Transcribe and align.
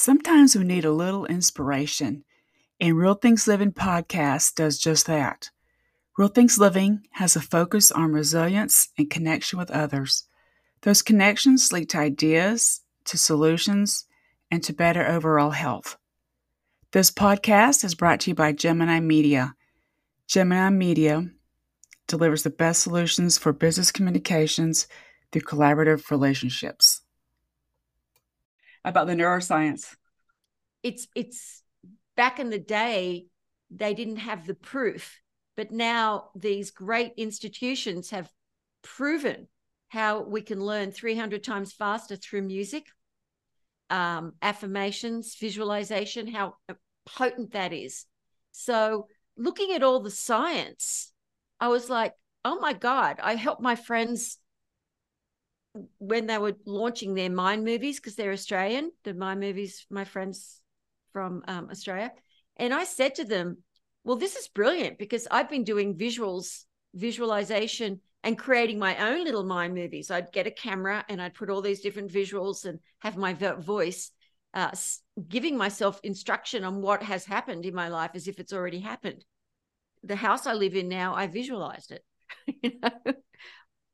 Sometimes 0.00 0.54
we 0.54 0.62
need 0.62 0.84
a 0.84 0.92
little 0.92 1.26
inspiration, 1.26 2.22
and 2.80 2.96
Real 2.96 3.14
Things 3.14 3.48
Living 3.48 3.72
podcast 3.72 4.54
does 4.54 4.78
just 4.78 5.06
that. 5.06 5.50
Real 6.16 6.28
Things 6.28 6.56
Living 6.56 7.00
has 7.14 7.34
a 7.34 7.40
focus 7.40 7.90
on 7.90 8.12
resilience 8.12 8.90
and 8.96 9.10
connection 9.10 9.58
with 9.58 9.72
others. 9.72 10.28
Those 10.82 11.02
connections 11.02 11.72
lead 11.72 11.90
to 11.90 11.98
ideas, 11.98 12.82
to 13.06 13.18
solutions, 13.18 14.04
and 14.52 14.62
to 14.62 14.72
better 14.72 15.04
overall 15.04 15.50
health. 15.50 15.96
This 16.92 17.10
podcast 17.10 17.82
is 17.82 17.96
brought 17.96 18.20
to 18.20 18.30
you 18.30 18.34
by 18.36 18.52
Gemini 18.52 19.00
Media. 19.00 19.56
Gemini 20.28 20.70
Media 20.70 21.28
delivers 22.06 22.44
the 22.44 22.50
best 22.50 22.84
solutions 22.84 23.36
for 23.36 23.52
business 23.52 23.90
communications 23.90 24.86
through 25.32 25.42
collaborative 25.42 26.08
relationships 26.12 26.87
about 28.88 29.06
the 29.06 29.14
neuroscience? 29.14 29.94
It's 30.82 31.08
it's 31.14 31.62
back 32.16 32.38
in 32.40 32.50
the 32.50 32.58
day 32.58 33.26
they 33.70 33.94
didn't 33.94 34.16
have 34.16 34.46
the 34.46 34.54
proof, 34.54 35.20
but 35.56 35.70
now 35.70 36.30
these 36.34 36.70
great 36.70 37.12
institutions 37.16 38.10
have 38.10 38.30
proven 38.82 39.48
how 39.88 40.22
we 40.22 40.42
can 40.42 40.60
learn 40.60 40.90
300 40.90 41.42
times 41.42 41.72
faster 41.72 42.16
through 42.16 42.42
music, 42.42 42.86
um, 43.90 44.34
affirmations, 44.42 45.36
visualization, 45.36 46.26
how 46.26 46.54
potent 47.06 47.52
that 47.52 47.72
is. 47.72 48.06
So, 48.52 49.06
looking 49.36 49.72
at 49.72 49.82
all 49.82 50.00
the 50.00 50.10
science, 50.10 51.12
I 51.60 51.68
was 51.68 51.88
like, 51.88 52.14
oh 52.44 52.58
my 52.60 52.72
God, 52.72 53.18
I 53.22 53.34
helped 53.34 53.62
my 53.62 53.76
friends 53.76 54.38
when 55.98 56.26
they 56.26 56.38
were 56.38 56.56
launching 56.66 57.14
their 57.14 57.30
Mind 57.30 57.64
movies 57.64 57.98
because 57.98 58.16
they're 58.16 58.32
Australian, 58.32 58.90
the 59.04 59.14
Mind 59.14 59.40
movies, 59.40 59.86
my 59.90 60.04
friends 60.04 60.60
from 61.12 61.42
um, 61.48 61.68
Australia, 61.70 62.12
and 62.56 62.72
I 62.74 62.84
said 62.84 63.16
to 63.16 63.24
them, 63.24 63.58
"Well, 64.04 64.16
this 64.16 64.36
is 64.36 64.48
brilliant 64.48 64.98
because 64.98 65.28
I've 65.30 65.50
been 65.50 65.64
doing 65.64 65.96
visuals, 65.96 66.64
visualization." 66.94 68.00
And 68.24 68.36
creating 68.36 68.80
my 68.80 69.10
own 69.10 69.24
little 69.24 69.44
mind 69.44 69.74
movies. 69.74 70.10
I'd 70.10 70.32
get 70.32 70.48
a 70.48 70.50
camera 70.50 71.04
and 71.08 71.22
I'd 71.22 71.34
put 71.34 71.50
all 71.50 71.62
these 71.62 71.80
different 71.80 72.10
visuals 72.10 72.64
and 72.64 72.80
have 72.98 73.16
my 73.16 73.32
voice 73.32 74.10
uh, 74.54 74.72
giving 75.28 75.56
myself 75.56 76.00
instruction 76.02 76.64
on 76.64 76.80
what 76.80 77.02
has 77.02 77.24
happened 77.24 77.66
in 77.66 77.74
my 77.74 77.88
life 77.88 78.12
as 78.14 78.28
if 78.28 78.38
it's 78.38 78.52
already 78.52 78.80
happened. 78.80 79.24
The 80.02 80.16
house 80.16 80.46
I 80.46 80.54
live 80.54 80.74
in 80.74 80.88
now, 80.88 81.14
I 81.14 81.26
visualized 81.26 81.92
it. 81.92 82.04
you 82.62 82.72
know, 82.82 83.14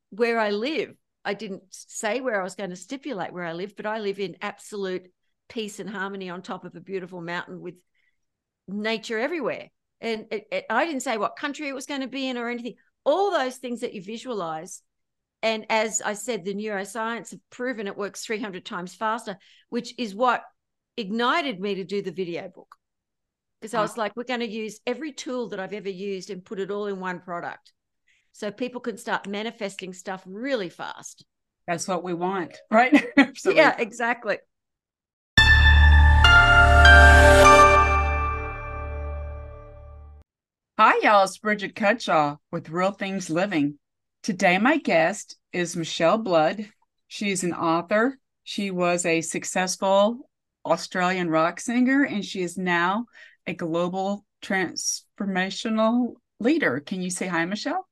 where 0.09 0.39
I 0.39 0.51
live, 0.51 0.95
I 1.25 1.33
didn't 1.33 1.63
say 1.69 2.21
where 2.21 2.39
I 2.39 2.43
was 2.43 2.55
going 2.55 2.69
to 2.69 2.75
stipulate 2.75 3.33
where 3.33 3.43
I 3.43 3.53
live, 3.53 3.75
but 3.75 3.87
I 3.87 3.99
live 3.99 4.19
in 4.19 4.37
absolute 4.41 5.07
peace 5.49 5.79
and 5.79 5.89
harmony 5.89 6.29
on 6.29 6.41
top 6.41 6.65
of 6.65 6.75
a 6.75 6.79
beautiful 6.79 7.19
mountain 7.19 7.59
with 7.59 7.75
nature 8.67 9.19
everywhere. 9.19 9.69
And 10.01 10.27
it, 10.31 10.45
it, 10.51 10.65
I 10.69 10.85
didn't 10.85 11.01
say 11.01 11.17
what 11.17 11.35
country 11.35 11.67
it 11.67 11.75
was 11.75 11.87
going 11.87 12.01
to 12.01 12.07
be 12.07 12.29
in 12.29 12.37
or 12.37 12.49
anything. 12.49 12.75
All 13.03 13.31
those 13.31 13.57
things 13.57 13.81
that 13.81 13.93
you 13.93 14.03
visualize. 14.03 14.81
And 15.41 15.65
as 15.69 16.01
I 16.01 16.13
said, 16.13 16.45
the 16.45 16.53
neuroscience 16.53 17.31
have 17.31 17.39
proven 17.49 17.87
it 17.87 17.97
works 17.97 18.23
300 18.23 18.65
times 18.65 18.93
faster, 18.93 19.37
which 19.69 19.93
is 19.97 20.15
what 20.15 20.43
ignited 20.97 21.59
me 21.59 21.75
to 21.75 21.83
do 21.83 22.01
the 22.01 22.11
video 22.11 22.49
book. 22.49 22.75
Because 23.59 23.73
I 23.73 23.79
mm. 23.79 23.83
was 23.83 23.97
like, 23.97 24.15
we're 24.15 24.23
going 24.23 24.39
to 24.41 24.47
use 24.47 24.79
every 24.85 25.11
tool 25.11 25.49
that 25.49 25.59
I've 25.59 25.73
ever 25.73 25.89
used 25.89 26.29
and 26.29 26.45
put 26.45 26.59
it 26.59 26.71
all 26.71 26.87
in 26.87 26.99
one 26.99 27.19
product 27.19 27.73
so 28.35 28.51
people 28.51 28.81
can 28.81 28.97
start 28.97 29.29
manifesting 29.29 29.93
stuff 29.93 30.21
really 30.25 30.67
fast. 30.67 31.23
That's 31.67 31.87
what 31.87 32.03
we 32.03 32.13
want, 32.13 32.57
right? 32.69 33.05
yeah, 33.45 33.77
exactly. 33.79 34.39
Hi, 40.77 40.99
y'all. 41.01 41.23
It's 41.23 41.37
Bridget 41.37 41.75
Cutshaw 41.75 42.35
with 42.51 42.69
Real 42.69 42.91
Things 42.91 43.29
Living. 43.29 43.79
Today, 44.21 44.57
my 44.57 44.79
guest 44.79 45.37
is 45.53 45.77
Michele 45.77 46.17
Blood. 46.17 46.69
She's 47.07 47.45
an 47.45 47.53
author. 47.53 48.19
She 48.43 48.69
was 48.69 49.05
a 49.05 49.21
successful 49.21 50.29
Australian 50.65 51.29
rock 51.29 51.61
singer, 51.61 52.03
and 52.03 52.25
she 52.25 52.41
is 52.41 52.57
now 52.57 53.05
a 53.47 53.53
global 53.53 54.25
transformational 54.43 56.15
leader. 56.41 56.81
Can 56.81 57.01
you 57.01 57.09
say 57.09 57.27
hi, 57.27 57.45
Michele? 57.45 57.87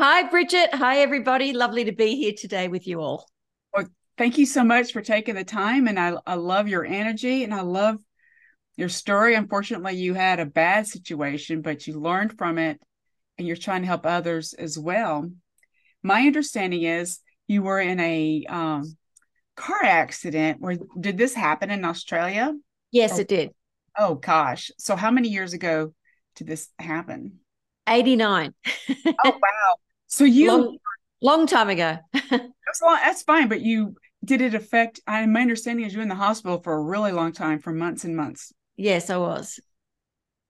Hi, 0.00 0.28
Bridget. 0.28 0.72
Hi, 0.74 1.00
everybody. 1.00 1.52
Lovely 1.52 1.86
to 1.86 1.92
be 1.92 2.14
here 2.14 2.32
today 2.32 2.68
with 2.68 2.86
you 2.86 3.00
all. 3.00 3.28
Well, 3.74 3.86
thank 4.16 4.38
you 4.38 4.46
so 4.46 4.62
much 4.62 4.92
for 4.92 5.02
taking 5.02 5.34
the 5.34 5.42
time. 5.42 5.88
And 5.88 5.98
I, 5.98 6.14
I 6.24 6.34
love 6.34 6.68
your 6.68 6.84
energy 6.84 7.42
and 7.42 7.52
I 7.52 7.62
love 7.62 7.96
your 8.76 8.90
story. 8.90 9.34
Unfortunately, 9.34 9.96
you 9.96 10.14
had 10.14 10.38
a 10.38 10.46
bad 10.46 10.86
situation, 10.86 11.62
but 11.62 11.88
you 11.88 11.98
learned 11.98 12.38
from 12.38 12.58
it 12.58 12.80
and 13.38 13.48
you're 13.48 13.56
trying 13.56 13.80
to 13.80 13.88
help 13.88 14.06
others 14.06 14.52
as 14.52 14.78
well. 14.78 15.28
My 16.04 16.20
understanding 16.20 16.84
is 16.84 17.18
you 17.48 17.64
were 17.64 17.80
in 17.80 17.98
a 17.98 18.46
um, 18.48 18.96
car 19.56 19.82
accident. 19.82 20.60
Where 20.60 20.76
did 21.00 21.18
this 21.18 21.34
happen 21.34 21.72
in 21.72 21.84
Australia? 21.84 22.54
Yes, 22.92 23.18
it 23.18 23.26
did. 23.26 23.50
Oh 23.98 24.14
gosh. 24.14 24.70
So 24.78 24.94
how 24.94 25.10
many 25.10 25.30
years 25.30 25.54
ago 25.54 25.92
did 26.36 26.46
this 26.46 26.68
happen? 26.78 27.40
89. 27.88 28.54
oh 28.96 29.12
wow. 29.24 29.74
So 30.08 30.24
you 30.24 30.48
long, 30.48 30.78
long 31.22 31.46
time 31.46 31.68
ago. 31.68 31.98
that's 32.12 32.82
long, 32.82 32.98
that's 33.02 33.22
fine, 33.22 33.48
but 33.48 33.60
you 33.60 33.94
did 34.24 34.40
it 34.40 34.54
affect 34.54 35.00
I 35.06 35.24
my 35.26 35.42
understanding 35.42 35.86
is 35.86 35.94
you 35.94 36.00
in 36.00 36.08
the 36.08 36.14
hospital 36.14 36.60
for 36.60 36.74
a 36.74 36.82
really 36.82 37.12
long 37.12 37.32
time, 37.32 37.60
for 37.60 37.72
months 37.72 38.04
and 38.04 38.16
months. 38.16 38.52
Yes, 38.76 39.10
I 39.10 39.18
was. 39.18 39.60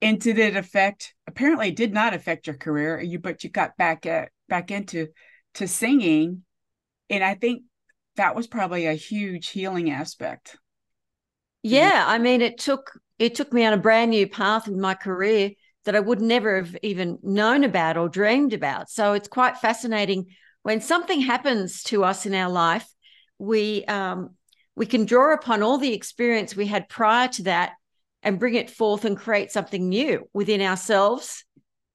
And 0.01 0.21
did 0.21 0.39
it 0.39 0.57
affect 0.57 1.15
apparently 1.27 1.69
it 1.69 1.77
did 1.77 1.93
not 1.93 2.15
affect 2.15 2.47
your 2.47 2.57
career, 2.57 3.01
you 3.01 3.19
but 3.19 3.45
you 3.45 3.51
got 3.51 3.77
back 3.77 4.07
at 4.07 4.31
back 4.49 4.71
into 4.71 5.09
to 5.55 5.69
singing. 5.69 6.45
And 7.11 7.25
I 7.25 7.35
think 7.35 7.65
that 8.17 8.37
was 8.37 8.47
probably 8.47 8.87
a 8.87 8.95
huge 8.95 9.49
healing 9.49 9.91
aspect. 9.91 10.57
Yeah, 11.63 12.05
I 12.07 12.19
mean 12.19 12.43
it 12.43 12.59
took 12.59 12.93
it 13.19 13.35
took 13.35 13.53
me 13.53 13.65
on 13.65 13.73
a 13.73 13.79
brand 13.79 14.13
new 14.13 14.29
path 14.29 14.69
in 14.69 14.81
my 14.81 14.95
career 14.95 15.51
that 15.89 15.97
I 15.97 16.01
would 16.01 16.21
never 16.21 16.57
have 16.57 16.77
even 16.83 17.19
known 17.23 17.65
about 17.65 17.97
or 17.97 18.11
dreamed 18.11 18.53
about. 18.53 18.91
So 18.91 19.15
it's 19.15 19.27
quite 19.27 19.57
fascinating 19.57 20.27
when 20.61 20.83
something 20.83 21.23
happens 21.23 21.83
to 21.85 22.05
us 22.05 22.27
in 22.27 22.35
our 22.35 22.51
life, 22.51 22.87
we 23.39 23.87
um, 23.87 24.35
we 24.77 24.85
can 24.85 25.07
draw 25.07 25.33
upon 25.33 25.63
all 25.63 25.79
the 25.79 25.95
experience 25.95 26.55
we 26.55 26.67
had 26.67 26.91
prior 26.91 27.29
to 27.29 27.45
that 27.45 27.73
and 28.23 28.39
bring 28.39 28.55
it 28.55 28.69
forth 28.69 29.07
and 29.07 29.17
create 29.17 29.51
something 29.51 29.89
new 29.89 30.29
within 30.35 30.61
ourselves, 30.61 31.47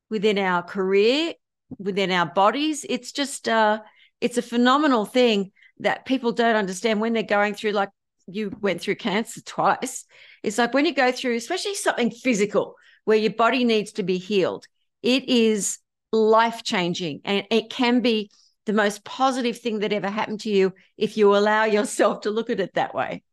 within 0.10 0.40
our 0.40 0.64
career, 0.64 1.34
within 1.78 2.10
our 2.10 2.26
bodies. 2.26 2.88
It's 2.90 3.12
just 3.12 3.48
uh, 3.48 3.82
it's 4.22 4.40
a 4.40 4.42
phenomenal 4.42 5.06
thing 5.06 5.52
that 5.82 6.06
people 6.06 6.32
don't 6.32 6.56
understand 6.56 7.00
when 7.00 7.14
they're 7.14 7.22
going 7.22 7.54
through 7.54 7.74
like 7.74 7.90
you 8.26 8.52
went 8.60 8.82
through 8.82 8.96
cancer 8.96 9.42
twice. 9.42 10.06
It's 10.42 10.58
like 10.58 10.74
when 10.74 10.88
you 10.88 10.96
go 10.96 11.12
through, 11.12 11.36
especially 11.36 11.76
something 11.76 12.10
physical, 12.10 12.74
where 13.06 13.18
your 13.18 13.34
body 13.34 13.64
needs 13.64 13.94
to 13.94 14.04
be 14.04 14.18
healed. 14.18 14.66
It 15.02 15.28
is 15.28 15.80
life 16.12 16.64
changing 16.64 17.22
and 17.26 17.46
it 17.50 17.70
can 17.70 18.02
be 18.02 18.30
the 18.66 18.74
most 18.74 19.04
positive 19.04 19.60
thing 19.60 19.80
that 19.80 19.92
ever 19.92 20.10
happened 20.10 20.40
to 20.42 20.50
you 20.50 20.74
if 20.98 21.18
you 21.18 21.36
allow 21.36 21.66
yourself 21.66 22.22
to 22.22 22.32
look 22.32 22.50
at 22.50 22.60
it 22.60 22.74
that 22.76 22.94
way. 22.94 23.24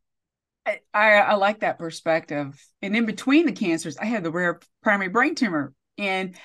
I, 0.67 0.81
I, 0.93 1.11
I 1.19 1.35
like 1.35 1.61
that 1.61 1.79
perspective. 1.79 2.61
And 2.83 2.97
in 2.97 3.07
between 3.07 3.47
the 3.47 3.53
cancers, 3.53 3.97
I 3.97 4.07
had 4.07 4.25
the 4.25 4.31
rare 4.31 4.61
primary 4.83 5.09
brain 5.09 5.35
tumor. 5.35 5.73
And 5.99 6.37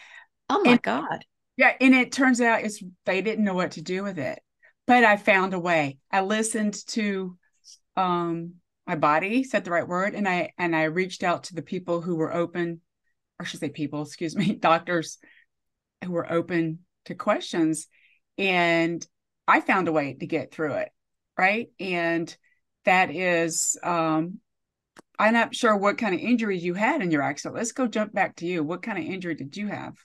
oh 0.50 0.62
my 0.64 0.74
and, 0.74 0.82
God. 0.82 1.26
Yeah. 1.58 1.74
And 1.80 1.96
it 1.96 2.12
turns 2.12 2.42
out 2.42 2.64
it's 2.64 2.82
they 3.06 3.22
didn't 3.22 3.46
know 3.46 3.56
what 3.56 3.72
to 3.72 3.82
do 3.82 4.04
with 4.04 4.20
it. 4.20 4.40
But 4.88 5.04
I 5.04 5.18
found 5.18 5.54
a 5.54 5.60
way. 5.60 5.98
I 6.12 6.22
listened 6.22 6.76
to 6.90 7.38
um 7.98 8.56
my 8.86 8.96
body, 8.96 9.44
said 9.44 9.66
the 9.66 9.72
right 9.72 9.88
word, 9.88 10.14
and 10.14 10.28
I 10.28 10.54
and 10.58 10.76
I 10.76 10.84
reached 10.84 11.24
out 11.24 11.46
to 11.46 11.56
the 11.56 11.64
people 11.64 12.02
who 12.02 12.16
were 12.16 12.34
open 12.34 12.82
or 13.40 13.44
I 13.44 13.46
should 13.46 13.60
say 13.60 13.70
people, 13.70 14.02
excuse 14.02 14.36
me, 14.36 14.54
doctors 14.60 15.18
who 16.04 16.12
were 16.12 16.32
open 16.32 16.80
to 17.06 17.16
questions. 17.16 17.88
And 18.38 19.06
I 19.48 19.62
found 19.62 19.88
a 19.88 19.94
way 19.94 20.16
to 20.20 20.28
get 20.28 20.52
through 20.52 20.74
it. 20.74 20.90
Right. 21.38 21.70
And 21.80 22.36
that 22.86 23.12
is, 23.12 23.78
um, 23.84 24.40
I'm 25.18 25.34
not 25.34 25.56
sure 25.56 25.76
what 25.76 25.98
kind 25.98 26.16
of 26.16 26.22
injuries 26.22 26.64
you 26.64 26.74
had 26.74 27.02
in 27.02 27.12
your 27.12 27.22
accident. 27.22 27.56
Let's 27.56 27.72
go 27.72 27.88
jump 27.88 28.14
back 28.14 28.38
to 28.38 28.46
you. 28.46 28.64
What 28.64 28.82
kind 28.82 28.98
of 28.98 29.06
injury 29.06 29.36
did 29.36 29.56
you 29.56 29.68
have? 29.68 29.96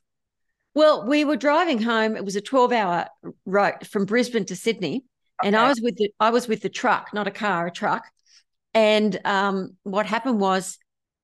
Well, 0.74 1.06
we 1.06 1.24
were 1.24 1.36
driving 1.36 1.82
home. 1.82 2.16
It 2.16 2.24
was 2.24 2.36
a 2.36 2.40
12 2.40 2.72
hour 2.72 3.06
ride 3.44 3.86
from 3.86 4.06
Brisbane 4.06 4.44
to 4.46 4.56
Sydney. 4.56 5.04
Okay. 5.40 5.48
And 5.48 5.56
I 5.56 5.68
was 5.68 5.80
with 5.80 5.96
the 5.96 6.12
I 6.20 6.30
was 6.30 6.46
with 6.46 6.60
the 6.60 6.68
truck, 6.68 7.12
not 7.12 7.26
a 7.26 7.32
car, 7.32 7.66
a 7.66 7.72
truck. 7.72 8.04
And 8.72 9.18
um, 9.24 9.76
what 9.82 10.06
happened 10.06 10.38
was 10.38 10.78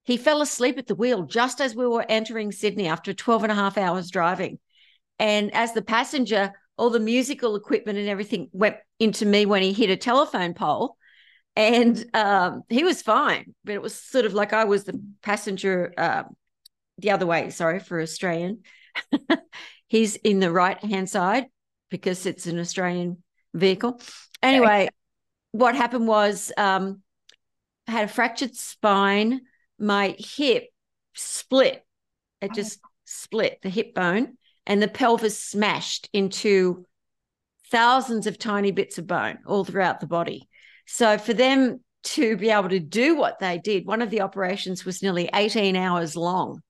he 0.06 0.16
fell 0.16 0.40
asleep 0.40 0.78
at 0.78 0.86
the 0.86 0.94
wheel 0.94 1.24
just 1.24 1.60
as 1.60 1.74
we 1.74 1.86
were 1.86 2.06
entering 2.08 2.52
Sydney 2.52 2.86
after 2.86 3.12
12 3.12 3.42
and 3.42 3.52
a 3.52 3.56
half 3.56 3.76
hours 3.76 4.08
driving. 4.10 4.60
And 5.18 5.52
as 5.52 5.72
the 5.72 5.82
passenger, 5.82 6.52
all 6.78 6.90
the 6.90 7.00
musical 7.00 7.56
equipment 7.56 7.98
and 7.98 8.08
everything 8.08 8.48
went 8.52 8.76
into 9.00 9.26
me 9.26 9.46
when 9.46 9.62
he 9.62 9.72
hit 9.72 9.90
a 9.90 9.96
telephone 9.96 10.54
pole. 10.54 10.96
and 11.56 12.04
um, 12.14 12.62
he 12.68 12.84
was 12.84 13.02
fine, 13.02 13.54
but 13.64 13.74
it 13.74 13.82
was 13.82 13.94
sort 13.94 14.26
of 14.26 14.32
like 14.32 14.52
I 14.52 14.64
was 14.64 14.84
the 14.84 15.02
passenger 15.22 15.92
uh, 15.98 16.22
the 16.98 17.10
other 17.10 17.26
way. 17.26 17.50
Sorry 17.50 17.80
for 17.80 18.00
Australian. 18.00 18.62
He's 19.88 20.14
in 20.16 20.38
the 20.38 20.52
right 20.52 20.78
hand 20.84 21.10
side 21.10 21.46
because 21.90 22.26
it's 22.26 22.46
an 22.46 22.60
Australian 22.60 23.22
vehicle. 23.54 24.00
Anyway, 24.40 24.82
okay. 24.82 24.88
what 25.50 25.74
happened 25.74 26.06
was 26.06 26.52
um, 26.56 27.02
I 27.88 27.92
had 27.92 28.04
a 28.04 28.08
fractured 28.08 28.54
spine. 28.54 29.40
My 29.78 30.14
hip 30.18 30.68
split. 31.14 31.84
It 32.40 32.50
oh. 32.52 32.54
just 32.54 32.80
split 33.04 33.60
the 33.62 33.70
hip 33.70 33.94
bone, 33.94 34.36
and 34.66 34.82
the 34.82 34.88
pelvis 34.88 35.42
smashed 35.42 36.08
into 36.12 36.84
thousands 37.70 38.26
of 38.26 38.38
tiny 38.38 38.70
bits 38.70 38.98
of 38.98 39.06
bone 39.06 39.38
all 39.46 39.64
throughout 39.64 40.00
the 40.00 40.06
body. 40.06 40.48
So 40.86 41.18
for 41.18 41.34
them 41.34 41.80
to 42.04 42.36
be 42.36 42.50
able 42.50 42.68
to 42.68 42.78
do 42.78 43.16
what 43.16 43.38
they 43.38 43.58
did, 43.58 43.86
one 43.86 44.02
of 44.02 44.10
the 44.10 44.20
operations 44.20 44.84
was 44.84 45.02
nearly 45.02 45.28
18 45.34 45.74
hours 45.74 46.16
long 46.16 46.60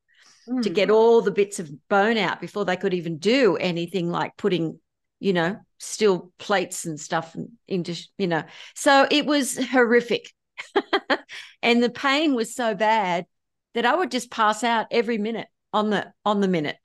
mm. 0.49 0.63
to 0.63 0.71
get 0.71 0.91
all 0.91 1.21
the 1.21 1.31
bits 1.31 1.59
of 1.59 1.71
bone 1.89 2.17
out 2.17 2.41
before 2.41 2.65
they 2.65 2.77
could 2.77 2.95
even 2.95 3.19
do 3.19 3.57
anything 3.57 4.11
like 4.11 4.37
putting, 4.37 4.81
you 5.21 5.33
know, 5.33 5.57
steel 5.79 6.33
plates 6.39 6.87
and 6.87 6.99
stuff 6.99 7.37
into, 7.69 7.95
you 8.17 8.27
know. 8.27 8.43
So 8.75 9.07
it 9.11 9.27
was 9.27 9.59
horrific. 9.59 10.33
and 11.63 11.83
the 11.83 11.91
pain 11.91 12.35
was 12.35 12.55
so 12.55 12.75
bad 12.75 13.27
that 13.75 13.87
I 13.87 13.95
would 13.95 14.11
just 14.11 14.31
pass 14.31 14.65
out 14.65 14.87
every 14.91 15.19
minute 15.19 15.49
on 15.73 15.91
the 15.91 16.13
on 16.25 16.41
the 16.41 16.49
minute. 16.49 16.77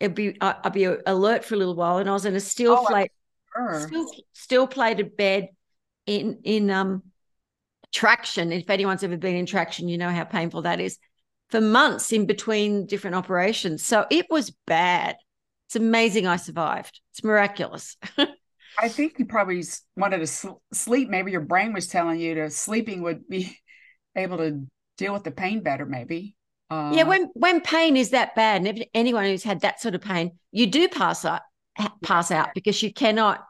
It'd 0.00 0.14
be 0.14 0.36
I'd 0.40 0.72
be 0.72 0.84
alert 0.84 1.44
for 1.44 1.54
a 1.54 1.58
little 1.58 1.74
while, 1.74 1.98
and 1.98 2.08
I 2.08 2.12
was 2.12 2.26
in 2.26 2.36
a 2.36 2.40
steel 2.40 2.76
oh, 2.80 2.86
plate, 2.86 3.10
steel, 3.80 4.10
steel 4.32 4.66
plated 4.66 5.16
bed 5.16 5.48
in 6.06 6.40
in 6.44 6.70
um 6.70 7.02
traction. 7.92 8.52
If 8.52 8.70
anyone's 8.70 9.02
ever 9.02 9.16
been 9.16 9.36
in 9.36 9.46
traction, 9.46 9.88
you 9.88 9.98
know 9.98 10.10
how 10.10 10.24
painful 10.24 10.62
that 10.62 10.80
is. 10.80 10.98
For 11.50 11.60
months 11.60 12.12
in 12.12 12.26
between 12.26 12.86
different 12.86 13.16
operations, 13.16 13.84
so 13.84 14.06
it 14.10 14.26
was 14.30 14.50
bad. 14.66 15.16
It's 15.68 15.76
amazing 15.76 16.26
I 16.26 16.36
survived. 16.36 17.00
It's 17.12 17.24
miraculous. 17.24 17.96
I 18.78 18.88
think 18.88 19.18
you 19.18 19.24
probably 19.24 19.64
wanted 19.96 20.18
to 20.18 20.26
sl- 20.26 20.60
sleep. 20.72 21.08
Maybe 21.08 21.32
your 21.32 21.40
brain 21.40 21.72
was 21.72 21.86
telling 21.86 22.20
you 22.20 22.34
to 22.36 22.50
sleeping 22.50 23.02
would 23.02 23.28
be 23.28 23.56
able 24.16 24.38
to 24.38 24.66
deal 24.98 25.12
with 25.12 25.24
the 25.24 25.30
pain 25.30 25.62
better. 25.62 25.86
Maybe. 25.86 26.36
Uh, 26.68 26.92
yeah, 26.94 27.04
when 27.04 27.30
when 27.34 27.60
pain 27.60 27.96
is 27.96 28.10
that 28.10 28.34
bad, 28.34 28.66
and 28.66 28.86
anyone 28.92 29.24
who's 29.24 29.44
had 29.44 29.60
that 29.60 29.80
sort 29.80 29.94
of 29.94 30.00
pain, 30.00 30.32
you 30.50 30.66
do 30.66 30.88
pass 30.88 31.24
out, 31.24 31.42
pass 32.02 32.30
out 32.30 32.48
because 32.54 32.82
you 32.82 32.92
cannot 32.92 33.44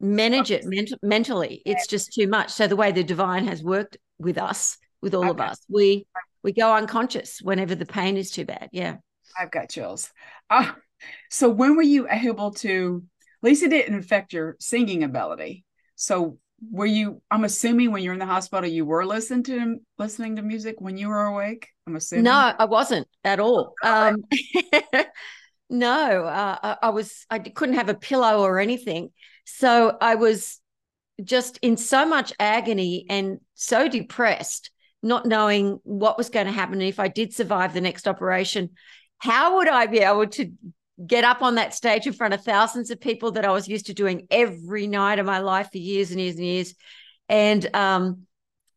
manage 0.00 0.50
it 0.50 0.64
ment- 0.64 0.92
mentally. 1.02 1.62
It's 1.64 1.86
just 1.86 2.12
too 2.12 2.26
much. 2.26 2.50
So 2.50 2.66
the 2.66 2.76
way 2.76 2.90
the 2.90 3.04
divine 3.04 3.46
has 3.46 3.62
worked 3.62 3.96
with 4.18 4.38
us, 4.38 4.76
with 5.00 5.14
all 5.14 5.22
okay. 5.22 5.30
of 5.30 5.40
us, 5.40 5.58
we 5.68 6.06
we 6.42 6.52
go 6.52 6.74
unconscious 6.74 7.38
whenever 7.40 7.76
the 7.76 7.86
pain 7.86 8.16
is 8.16 8.32
too 8.32 8.44
bad. 8.44 8.68
Yeah, 8.72 8.96
I've 9.38 9.52
got 9.52 9.70
chills. 9.70 10.10
Uh, 10.50 10.72
so 11.30 11.48
when 11.48 11.76
were 11.76 11.82
you 11.82 12.08
able 12.10 12.50
to? 12.54 13.04
At 13.42 13.48
least 13.48 13.62
it 13.62 13.70
didn't 13.70 13.98
affect 13.98 14.32
your 14.32 14.56
singing 14.60 15.02
ability. 15.02 15.64
So 15.96 16.38
were 16.70 16.86
you 16.86 17.20
i'm 17.30 17.44
assuming 17.44 17.90
when 17.90 18.02
you're 18.02 18.12
in 18.12 18.18
the 18.18 18.26
hospital 18.26 18.68
you 18.68 18.84
were 18.84 19.04
listening 19.04 19.42
to 19.42 19.76
listening 19.98 20.36
to 20.36 20.42
music 20.42 20.76
when 20.78 20.96
you 20.96 21.08
were 21.08 21.24
awake 21.24 21.68
i'm 21.86 21.96
assuming? 21.96 22.24
No 22.24 22.52
i 22.58 22.64
wasn't 22.64 23.08
at 23.24 23.40
all. 23.40 23.74
Um 23.82 24.24
no 25.70 26.24
uh, 26.24 26.58
I, 26.62 26.76
I 26.82 26.90
was 26.90 27.26
i 27.30 27.38
couldn't 27.38 27.76
have 27.76 27.88
a 27.88 27.94
pillow 27.94 28.42
or 28.42 28.58
anything. 28.60 29.10
So 29.44 29.96
i 30.00 30.14
was 30.14 30.60
just 31.22 31.58
in 31.62 31.76
so 31.76 32.06
much 32.06 32.32
agony 32.38 33.06
and 33.08 33.38
so 33.54 33.88
depressed 33.88 34.70
not 35.02 35.26
knowing 35.26 35.80
what 35.82 36.16
was 36.16 36.30
going 36.30 36.46
to 36.46 36.52
happen. 36.52 36.74
And 36.74 36.82
if 36.82 37.00
i 37.00 37.08
did 37.08 37.34
survive 37.34 37.74
the 37.74 37.80
next 37.80 38.06
operation 38.06 38.70
how 39.18 39.56
would 39.56 39.68
i 39.68 39.86
be 39.86 39.98
able 39.98 40.26
to 40.26 40.52
get 41.06 41.24
up 41.24 41.42
on 41.42 41.56
that 41.56 41.74
stage 41.74 42.06
in 42.06 42.12
front 42.12 42.34
of 42.34 42.44
thousands 42.44 42.90
of 42.90 43.00
people 43.00 43.32
that 43.32 43.44
I 43.44 43.50
was 43.50 43.68
used 43.68 43.86
to 43.86 43.94
doing 43.94 44.26
every 44.30 44.86
night 44.86 45.18
of 45.18 45.26
my 45.26 45.38
life 45.38 45.70
for 45.72 45.78
years 45.78 46.10
and 46.10 46.20
years 46.20 46.36
and 46.36 46.44
years, 46.44 46.74
and 47.28 47.74
um, 47.74 48.26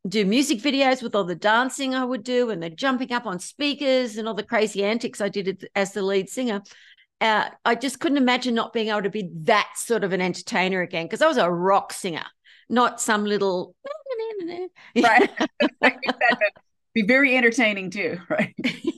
do 0.07 0.25
music 0.25 0.60
videos 0.60 1.01
with 1.01 1.16
all 1.16 1.24
the 1.24 1.36
dancing 1.36 1.95
I 1.95 2.06
would 2.06 2.24
do 2.24 2.50
and 2.50 2.62
the 2.62 2.69
jumping 2.69 3.12
up 3.12 3.25
on 3.25 3.39
speakers 3.39 4.18
and 4.18 4.27
all 4.27 4.33
the 4.33 4.44
crazy 4.44 4.83
antics 4.83 5.22
I 5.22 5.30
did 5.30 5.68
as 5.75 5.94
the 5.94 6.01
lead 6.01 6.30
singer. 6.30 6.62
Uh, 7.22 7.50
I 7.63 7.75
just 7.75 8.00
couldn't 8.00 8.18
imagine 8.18 8.54
not 8.54 8.74
being 8.74 8.89
able 8.89 9.04
to 9.04 9.10
be 9.10 9.30
that 9.44 9.72
sort 9.75 10.04
of 10.04 10.13
an 10.13 10.22
entertainer 10.22 10.81
again 10.81 11.06
because 11.06 11.22
I 11.22 11.27
was 11.27 11.38
a 11.38 11.50
rock 11.50 11.94
singer, 11.94 12.25
not 12.69 13.01
some 13.01 13.25
little. 13.25 13.75
right. 15.01 15.30
be 16.94 17.01
very 17.01 17.36
entertaining 17.36 17.89
too, 17.89 18.19
right? 18.30 18.54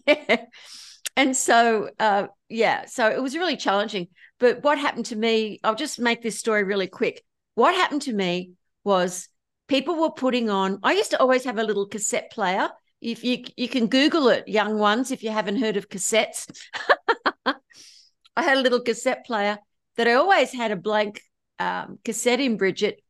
yeah 0.06 0.46
and 1.18 1.36
so 1.36 1.90
uh, 2.00 2.28
yeah 2.48 2.86
so 2.86 3.10
it 3.10 3.22
was 3.22 3.36
really 3.36 3.58
challenging. 3.58 4.08
But 4.40 4.64
what 4.64 4.78
happened 4.78 5.08
to 5.08 5.16
me 5.16 5.60
i'll 5.64 5.76
just 5.76 6.00
make 6.00 6.22
this 6.22 6.40
story 6.40 6.64
really 6.64 6.88
quick. 6.88 7.24
What 7.56 7.76
happened 7.76 8.04
to 8.04 8.14
me 8.14 8.52
was 8.84 9.28
people 9.68 9.96
were 9.96 10.12
putting 10.12 10.50
on 10.50 10.80
i 10.84 10.94
used 10.94 11.12
to 11.12 11.20
always 11.20 11.44
have 11.44 11.58
a 11.58 11.64
little 11.64 11.88
cassette 11.88 12.32
player. 12.32 12.70
If 13.02 13.24
you 13.24 13.44
you 13.58 13.68
can 13.68 13.88
google 13.88 14.30
it 14.30 14.48
young 14.48 14.78
ones 14.78 15.12
if 15.12 15.24
you 15.24 15.32
haven't 15.32 15.60
heard 15.60 15.76
of 15.76 15.90
cassettes. 15.90 16.48
I 17.46 18.44
had 18.44 18.60
a 18.60 18.62
little 18.62 18.82
cassette 18.82 19.26
player 19.26 19.58
that 19.98 20.08
i 20.08 20.14
always 20.14 20.54
had 20.54 20.72
a 20.72 20.76
blank 20.76 21.22
um, 21.60 21.98
cassette 22.06 22.40
in 22.40 22.56
bridget 22.58 23.02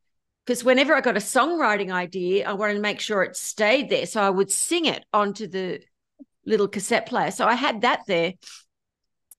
because 0.46 0.64
whenever 0.64 0.94
i 0.94 1.02
got 1.02 1.18
a 1.18 1.20
songwriting 1.20 1.92
idea 1.92 2.48
i 2.48 2.54
wanted 2.54 2.74
to 2.74 2.80
make 2.80 3.00
sure 3.00 3.22
it 3.22 3.36
stayed 3.36 3.90
there. 3.90 4.06
So 4.06 4.22
i 4.22 4.30
would 4.30 4.50
sing 4.50 4.86
it 4.86 5.04
onto 5.12 5.46
the 5.46 5.80
little 6.46 6.68
cassette 6.68 7.06
player. 7.06 7.30
So 7.30 7.46
I 7.46 7.54
had 7.54 7.82
that 7.82 8.00
there. 8.06 8.34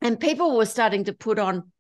And 0.02 0.20
people 0.20 0.56
were 0.56 0.66
starting 0.66 1.06
to 1.06 1.14
put 1.14 1.40
on 1.40 1.72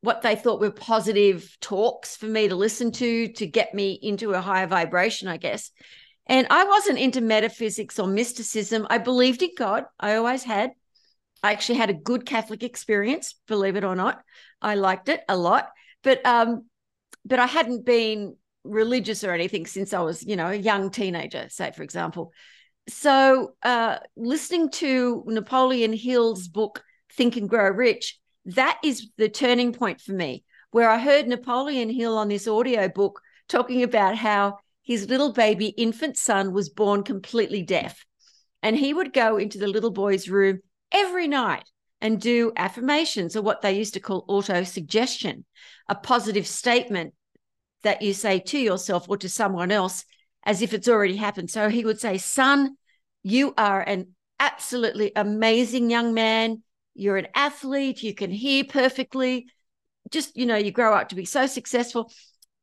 what 0.00 0.22
they 0.22 0.36
thought 0.36 0.60
were 0.60 0.70
positive 0.70 1.56
talks 1.60 2.16
for 2.16 2.26
me 2.26 2.48
to 2.48 2.54
listen 2.54 2.92
to 2.92 3.28
to 3.28 3.46
get 3.46 3.74
me 3.74 3.98
into 4.00 4.32
a 4.32 4.40
higher 4.40 4.66
vibration, 4.66 5.28
I 5.28 5.38
guess. 5.38 5.70
And 6.26 6.46
I 6.50 6.64
wasn't 6.64 6.98
into 6.98 7.20
metaphysics 7.20 7.98
or 7.98 8.06
mysticism. 8.06 8.86
I 8.90 8.98
believed 8.98 9.42
in 9.42 9.50
God. 9.56 9.84
I 9.98 10.16
always 10.16 10.42
had. 10.42 10.72
I 11.42 11.52
actually 11.52 11.78
had 11.78 11.90
a 11.90 11.94
good 11.94 12.24
Catholic 12.24 12.62
experience, 12.62 13.34
believe 13.46 13.76
it 13.76 13.84
or 13.84 13.96
not. 13.96 14.22
I 14.62 14.76
liked 14.76 15.08
it 15.08 15.22
a 15.28 15.36
lot. 15.36 15.68
But 16.02 16.24
um, 16.24 16.66
but 17.24 17.38
I 17.38 17.46
hadn't 17.46 17.84
been 17.84 18.36
religious 18.62 19.24
or 19.24 19.32
anything 19.32 19.66
since 19.66 19.92
I 19.92 20.00
was, 20.00 20.22
you 20.22 20.36
know, 20.36 20.48
a 20.48 20.54
young 20.54 20.90
teenager, 20.90 21.48
say, 21.48 21.72
for 21.72 21.82
example 21.82 22.32
so 22.88 23.54
uh, 23.62 23.98
listening 24.16 24.70
to 24.70 25.24
Napoleon 25.26 25.92
Hill's 25.92 26.48
book 26.48 26.82
Think 27.12 27.36
and 27.36 27.48
Grow 27.48 27.70
Rich, 27.70 28.18
that 28.46 28.78
is 28.84 29.08
the 29.16 29.28
turning 29.28 29.72
point 29.72 30.00
for 30.00 30.12
me, 30.12 30.44
where 30.70 30.90
I 30.90 30.98
heard 30.98 31.26
Napoleon 31.26 31.88
Hill 31.88 32.18
on 32.18 32.28
this 32.28 32.46
audio 32.46 32.88
book 32.88 33.20
talking 33.48 33.82
about 33.82 34.16
how 34.16 34.58
his 34.82 35.08
little 35.08 35.32
baby 35.32 35.68
infant 35.68 36.18
son 36.18 36.52
was 36.52 36.68
born 36.68 37.02
completely 37.02 37.62
deaf. 37.62 38.04
And 38.62 38.76
he 38.76 38.92
would 38.92 39.12
go 39.12 39.38
into 39.38 39.58
the 39.58 39.66
little 39.66 39.90
boy's 39.90 40.28
room 40.28 40.60
every 40.92 41.26
night 41.26 41.64
and 42.00 42.20
do 42.20 42.52
affirmations 42.56 43.34
or 43.34 43.42
what 43.42 43.62
they 43.62 43.72
used 43.72 43.94
to 43.94 44.00
call 44.00 44.24
auto 44.28 44.62
suggestion, 44.62 45.44
a 45.88 45.94
positive 45.94 46.46
statement 46.46 47.14
that 47.82 48.02
you 48.02 48.12
say 48.12 48.38
to 48.40 48.58
yourself 48.58 49.06
or 49.08 49.16
to 49.18 49.28
someone 49.28 49.70
else 49.70 50.04
as 50.44 50.62
if 50.62 50.72
it's 50.72 50.88
already 50.88 51.16
happened. 51.16 51.50
So 51.50 51.68
he 51.68 51.84
would 51.84 52.00
say, 52.00 52.18
Son, 52.18 52.76
you 53.22 53.54
are 53.56 53.80
an 53.80 54.14
absolutely 54.38 55.12
amazing 55.16 55.90
young 55.90 56.14
man. 56.14 56.62
You're 56.94 57.16
an 57.16 57.28
athlete. 57.34 58.02
You 58.02 58.14
can 58.14 58.30
hear 58.30 58.64
perfectly. 58.64 59.46
Just, 60.10 60.36
you 60.36 60.46
know, 60.46 60.56
you 60.56 60.70
grow 60.70 60.94
up 60.94 61.08
to 61.08 61.14
be 61.14 61.24
so 61.24 61.46
successful. 61.46 62.12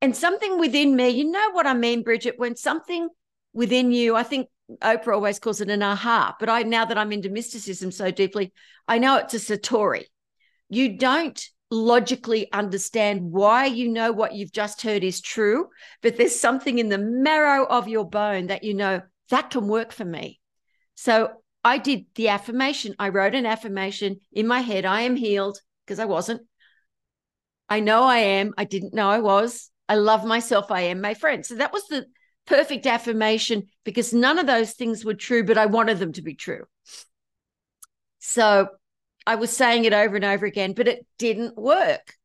And 0.01 0.15
something 0.15 0.59
within 0.59 0.95
me, 0.95 1.09
you 1.09 1.29
know 1.29 1.51
what 1.51 1.67
I 1.67 1.73
mean, 1.73 2.03
Bridget, 2.03 2.35
when 2.37 2.55
something 2.55 3.09
within 3.53 3.91
you, 3.91 4.15
I 4.15 4.23
think 4.23 4.47
Oprah 4.81 5.13
always 5.13 5.39
calls 5.39 5.61
it 5.61 5.69
an 5.69 5.83
aha, 5.83 6.35
but 6.39 6.49
I 6.49 6.63
now 6.63 6.85
that 6.85 6.97
I'm 6.97 7.11
into 7.11 7.29
mysticism 7.29 7.91
so 7.91 8.09
deeply, 8.09 8.53
I 8.87 8.99
know 8.99 9.17
it's 9.17 9.33
a 9.33 9.37
satori. 9.37 10.05
You 10.69 10.97
don't 10.97 11.43
logically 11.71 12.51
understand 12.51 13.31
why 13.31 13.65
you 13.65 13.87
know 13.87 14.11
what 14.11 14.35
you've 14.35 14.51
just 14.51 14.81
heard 14.81 15.03
is 15.03 15.21
true, 15.21 15.69
but 16.01 16.17
there's 16.17 16.37
something 16.37 16.77
in 16.77 16.89
the 16.89 16.97
marrow 16.97 17.65
of 17.65 17.87
your 17.87 18.07
bone 18.07 18.47
that 18.47 18.63
you 18.63 18.73
know 18.73 19.01
that 19.29 19.49
can 19.49 19.67
work 19.67 19.93
for 19.93 20.05
me. 20.05 20.39
So 20.95 21.31
I 21.63 21.77
did 21.77 22.05
the 22.15 22.27
affirmation. 22.27 22.95
I 22.99 23.09
wrote 23.09 23.33
an 23.33 23.45
affirmation 23.45 24.19
in 24.33 24.47
my 24.47 24.59
head 24.59 24.85
I 24.85 25.01
am 25.01 25.15
healed 25.15 25.59
because 25.85 25.99
I 25.99 26.05
wasn't. 26.05 26.41
I 27.69 27.79
know 27.79 28.03
I 28.03 28.17
am. 28.17 28.53
I 28.57 28.65
didn't 28.65 28.93
know 28.93 29.09
I 29.09 29.19
was. 29.19 29.69
I 29.87 29.95
love 29.95 30.25
myself. 30.25 30.71
I 30.71 30.81
am 30.81 30.99
my 30.99 31.13
friend. 31.13 31.45
So 31.45 31.55
that 31.55 31.71
was 31.71 31.87
the 31.87 32.05
perfect 32.45 32.85
affirmation 32.85 33.67
because 33.85 34.13
none 34.13 34.39
of 34.39 34.47
those 34.47 34.73
things 34.73 35.05
were 35.05 35.13
true, 35.13 35.45
but 35.45 35.57
I 35.57 35.67
wanted 35.67 35.99
them 35.99 36.11
to 36.13 36.21
be 36.21 36.35
true. 36.35 36.65
So 38.19 38.67
I 39.25 39.35
was 39.35 39.55
saying 39.55 39.85
it 39.85 39.93
over 39.93 40.15
and 40.15 40.25
over 40.25 40.45
again, 40.45 40.73
but 40.73 40.87
it 40.87 41.05
didn't 41.17 41.57
work. 41.57 42.15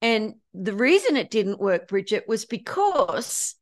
And 0.00 0.34
the 0.52 0.74
reason 0.74 1.16
it 1.16 1.30
didn't 1.30 1.60
work, 1.60 1.88
Bridget, 1.88 2.24
was 2.28 2.44
because 2.44 3.54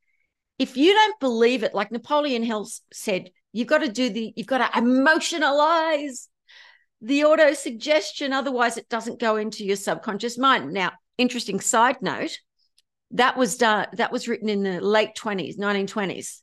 if 0.58 0.76
you 0.76 0.92
don't 0.92 1.20
believe 1.20 1.62
it, 1.62 1.74
like 1.74 1.90
Napoleon 1.90 2.42
Hill 2.42 2.68
said, 2.92 3.30
you've 3.52 3.68
got 3.68 3.78
to 3.78 3.88
do 3.88 4.10
the, 4.10 4.32
you've 4.36 4.46
got 4.46 4.58
to 4.58 4.78
emotionalize 4.78 6.28
the 7.00 7.24
auto 7.24 7.54
suggestion. 7.54 8.32
Otherwise, 8.32 8.76
it 8.76 8.88
doesn't 8.88 9.20
go 9.20 9.36
into 9.36 9.64
your 9.64 9.76
subconscious 9.76 10.36
mind. 10.38 10.72
Now, 10.72 10.92
interesting 11.18 11.60
side 11.60 12.02
note 12.02 12.38
that 13.12 13.36
was 13.36 13.56
done, 13.56 13.86
that 13.94 14.12
was 14.12 14.26
written 14.26 14.48
in 14.48 14.62
the 14.62 14.80
late 14.80 15.14
20s, 15.16 15.58
1920s 15.58 16.40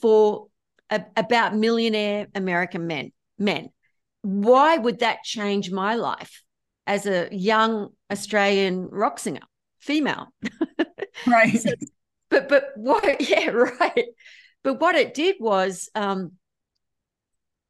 for 0.00 0.48
a, 0.90 1.02
about 1.16 1.56
millionaire 1.56 2.28
American 2.34 2.86
men. 2.86 3.12
Men. 3.38 3.70
Why 4.22 4.76
would 4.76 5.00
that 5.00 5.22
change 5.24 5.70
my 5.70 5.94
life 5.94 6.42
as 6.86 7.06
a 7.06 7.28
young 7.30 7.90
Australian 8.10 8.88
rock 8.90 9.18
singer, 9.18 9.46
female? 9.78 10.28
Right. 11.26 11.60
so, 11.60 11.70
but 12.30 12.48
but 12.48 12.70
what? 12.76 13.20
Yeah, 13.28 13.48
right. 13.48 14.06
But 14.62 14.80
what 14.80 14.94
it 14.94 15.14
did 15.14 15.36
was, 15.40 15.88
um, 15.94 16.32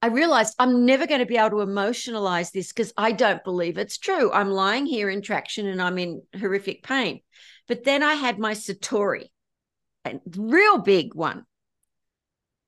I 0.01 0.09
realized 0.09 0.55
I'm 0.59 0.87
never 0.87 1.07
going 1.07 1.21
to 1.21 1.27
be 1.27 1.37
able 1.37 1.51
to 1.51 1.67
emotionalize 1.67 2.53
this 2.53 2.73
because 2.73 2.93
I 2.97 3.13
don't 3.13 3.43
believe 3.43 3.79
it's 3.79 3.99
true. 3.99 4.31
I'm 4.31 4.51
lying 4.51 4.87
here 4.87 5.11
in 5.11 5.23
traction 5.23 5.67
and 5.67 5.83
I'm 5.83 5.99
in 5.99 6.23
horrific 6.39 6.83
pain. 6.83 7.21
But 7.67 7.85
then 7.85 8.03
I 8.03 8.15
had 8.15 8.39
my 8.39 8.53
Satori, 8.55 9.27
a 10.05 10.21
real 10.37 10.79
big 10.79 11.15
one, 11.15 11.45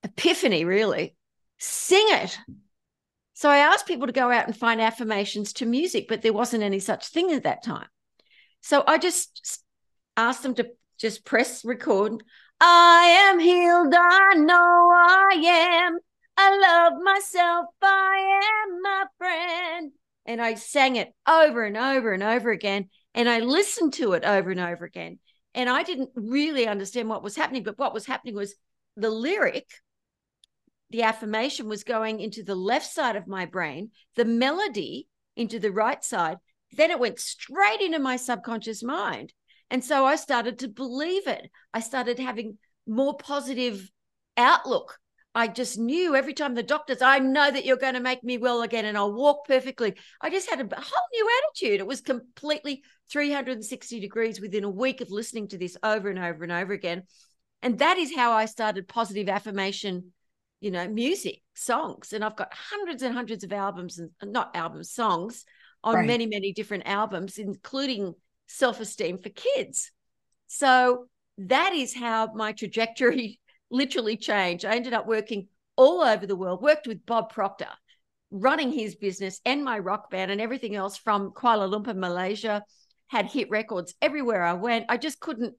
epiphany, 0.02 0.64
really. 0.64 1.14
Sing 1.58 2.06
it. 2.08 2.38
So 3.40 3.48
I 3.48 3.56
asked 3.56 3.86
people 3.86 4.06
to 4.06 4.12
go 4.12 4.30
out 4.30 4.46
and 4.46 4.54
find 4.54 4.82
affirmations 4.82 5.54
to 5.54 5.64
music, 5.64 6.08
but 6.08 6.20
there 6.20 6.30
wasn't 6.30 6.62
any 6.62 6.78
such 6.78 7.06
thing 7.08 7.32
at 7.32 7.44
that 7.44 7.62
time. 7.62 7.86
So 8.60 8.84
I 8.86 8.98
just 8.98 9.64
asked 10.14 10.42
them 10.42 10.54
to 10.56 10.68
just 10.98 11.24
press 11.24 11.64
record. 11.64 12.22
I 12.60 13.30
am 13.30 13.38
healed. 13.38 13.94
I 13.96 14.34
know 14.34 14.90
I 14.94 15.42
am. 15.42 15.98
I 16.36 16.58
love 16.58 17.02
myself. 17.02 17.64
I 17.80 18.40
am 18.66 18.82
my 18.82 19.04
friend. 19.16 19.92
And 20.26 20.42
I 20.42 20.52
sang 20.52 20.96
it 20.96 21.10
over 21.26 21.64
and 21.64 21.78
over 21.78 22.12
and 22.12 22.22
over 22.22 22.50
again. 22.50 22.90
And 23.14 23.26
I 23.26 23.38
listened 23.38 23.94
to 23.94 24.12
it 24.12 24.22
over 24.22 24.50
and 24.50 24.60
over 24.60 24.84
again. 24.84 25.18
And 25.54 25.70
I 25.70 25.82
didn't 25.82 26.10
really 26.14 26.68
understand 26.68 27.08
what 27.08 27.22
was 27.22 27.36
happening. 27.36 27.62
But 27.62 27.78
what 27.78 27.94
was 27.94 28.04
happening 28.04 28.34
was 28.34 28.54
the 28.98 29.08
lyric, 29.08 29.66
the 30.90 31.02
affirmation 31.02 31.68
was 31.68 31.84
going 31.84 32.20
into 32.20 32.42
the 32.42 32.54
left 32.54 32.86
side 32.86 33.16
of 33.16 33.26
my 33.26 33.46
brain, 33.46 33.90
the 34.16 34.24
melody 34.24 35.08
into 35.36 35.58
the 35.58 35.72
right 35.72 36.02
side. 36.04 36.38
Then 36.72 36.90
it 36.90 36.98
went 36.98 37.18
straight 37.18 37.80
into 37.80 37.98
my 37.98 38.16
subconscious 38.16 38.82
mind. 38.82 39.32
And 39.70 39.84
so 39.84 40.04
I 40.04 40.16
started 40.16 40.58
to 40.60 40.68
believe 40.68 41.26
it. 41.26 41.50
I 41.72 41.80
started 41.80 42.18
having 42.18 42.58
more 42.86 43.16
positive 43.16 43.90
outlook. 44.36 44.98
I 45.32 45.46
just 45.46 45.78
knew 45.78 46.16
every 46.16 46.34
time 46.34 46.56
the 46.56 46.62
doctors, 46.64 47.02
I 47.02 47.20
know 47.20 47.48
that 47.50 47.64
you're 47.64 47.76
going 47.76 47.94
to 47.94 48.00
make 48.00 48.24
me 48.24 48.36
well 48.36 48.62
again 48.62 48.84
and 48.84 48.98
I'll 48.98 49.12
walk 49.12 49.46
perfectly. 49.46 49.94
I 50.20 50.28
just 50.28 50.50
had 50.50 50.60
a 50.60 50.80
whole 50.80 51.08
new 51.12 51.28
attitude. 51.38 51.78
It 51.78 51.86
was 51.86 52.00
completely 52.00 52.82
360 53.12 54.00
degrees 54.00 54.40
within 54.40 54.64
a 54.64 54.70
week 54.70 55.00
of 55.00 55.10
listening 55.12 55.46
to 55.48 55.58
this 55.58 55.76
over 55.84 56.10
and 56.10 56.18
over 56.18 56.42
and 56.42 56.52
over 56.52 56.72
again. 56.72 57.04
And 57.62 57.78
that 57.78 57.96
is 57.96 58.14
how 58.14 58.32
I 58.32 58.46
started 58.46 58.88
positive 58.88 59.28
affirmation, 59.28 60.12
you 60.60 60.70
know, 60.70 60.86
music, 60.88 61.40
songs. 61.54 62.12
And 62.12 62.24
I've 62.24 62.36
got 62.36 62.52
hundreds 62.52 63.02
and 63.02 63.14
hundreds 63.14 63.44
of 63.44 63.52
albums 63.52 63.98
and 63.98 64.10
not 64.22 64.54
albums, 64.54 64.92
songs 64.92 65.44
on 65.82 65.94
right. 65.94 66.06
many, 66.06 66.26
many 66.26 66.52
different 66.52 66.84
albums, 66.86 67.38
including 67.38 68.14
self 68.46 68.80
esteem 68.80 69.18
for 69.18 69.30
kids. 69.30 69.90
So 70.46 71.06
that 71.38 71.72
is 71.72 71.94
how 71.94 72.32
my 72.34 72.52
trajectory 72.52 73.40
literally 73.70 74.16
changed. 74.16 74.64
I 74.64 74.76
ended 74.76 74.92
up 74.92 75.06
working 75.06 75.48
all 75.76 76.02
over 76.02 76.26
the 76.26 76.36
world, 76.36 76.60
worked 76.60 76.86
with 76.86 77.06
Bob 77.06 77.32
Proctor, 77.32 77.68
running 78.30 78.70
his 78.70 78.96
business 78.96 79.40
and 79.44 79.64
my 79.64 79.78
rock 79.78 80.10
band 80.10 80.30
and 80.30 80.40
everything 80.40 80.76
else 80.76 80.96
from 80.96 81.32
Kuala 81.32 81.70
Lumpur, 81.70 81.96
Malaysia, 81.96 82.62
had 83.08 83.26
hit 83.26 83.50
records 83.50 83.94
everywhere 84.02 84.44
I 84.44 84.52
went. 84.52 84.86
I 84.88 84.96
just 84.96 85.20
couldn't 85.20 85.54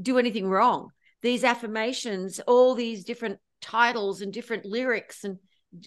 do 0.00 0.18
anything 0.18 0.46
wrong. 0.46 0.90
These 1.22 1.42
affirmations, 1.42 2.38
all 2.46 2.74
these 2.74 3.04
different 3.04 3.38
titles 3.60 4.20
and 4.20 4.32
different 4.32 4.64
lyrics 4.64 5.24
and 5.24 5.38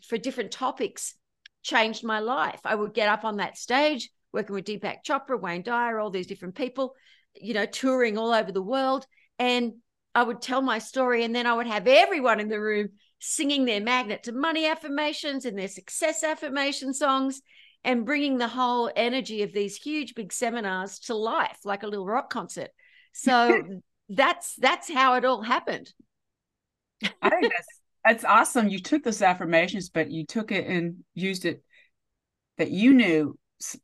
for 0.08 0.18
different 0.18 0.52
topics 0.52 1.16
changed 1.62 2.04
my 2.04 2.20
life. 2.20 2.60
I 2.66 2.76
would 2.76 2.94
get 2.94 3.10
up 3.10 3.26
on 3.26 3.38
that 3.38 3.58
stage 3.58 4.10
working 4.32 4.56
with 4.56 4.66
Deepak 4.66 5.04
Chopra, 5.06 5.40
Wayne 5.40 5.62
Dyer, 5.62 6.00
all 6.00 6.10
these 6.10 6.28
different 6.28 6.56
people, 6.56 6.96
you 7.36 7.54
know, 7.54 7.66
touring 7.66 8.18
all 8.18 8.34
over 8.34 8.52
the 8.52 8.62
world. 8.62 9.06
And 9.40 9.74
I 10.16 10.24
would 10.24 10.42
tell 10.42 10.62
my 10.62 10.80
story, 10.80 11.24
and 11.24 11.36
then 11.36 11.48
I 11.48 11.54
would 11.54 11.68
have 11.68 11.88
everyone 11.88 12.40
in 12.40 12.50
the 12.50 12.60
room 12.60 12.90
singing 13.20 13.66
their 13.66 13.82
magnet 13.82 14.24
to 14.24 14.32
money 14.32 14.68
affirmations 14.68 15.46
and 15.46 15.58
their 15.58 15.68
success 15.68 16.24
affirmation 16.24 16.94
songs 16.94 17.42
and 17.84 18.06
bringing 18.06 18.38
the 18.38 18.48
whole 18.48 18.92
energy 18.96 19.44
of 19.44 19.54
these 19.54 19.78
huge 19.78 20.16
big 20.16 20.34
seminars 20.34 21.00
to 21.00 21.16
life 21.16 21.58
like 21.64 21.84
a 21.84 21.88
little 21.88 22.06
rock 22.06 22.30
concert 22.30 22.70
so 23.14 23.64
that's 24.10 24.56
that's 24.58 24.92
how 24.92 25.16
it 25.16 25.24
all 25.24 25.42
happened 25.42 25.94
i 27.22 27.30
think 27.30 27.54
that's 27.54 27.84
that's 28.04 28.26
awesome. 28.26 28.68
You 28.68 28.80
took 28.80 29.04
those 29.04 29.22
affirmations 29.22 29.90
but 29.90 30.12
you 30.12 30.26
took 30.26 30.52
it 30.52 30.68
and 30.68 31.04
used 31.14 31.46
it 31.46 31.64
that 32.58 32.70
you 32.70 32.94
knew 32.94 33.38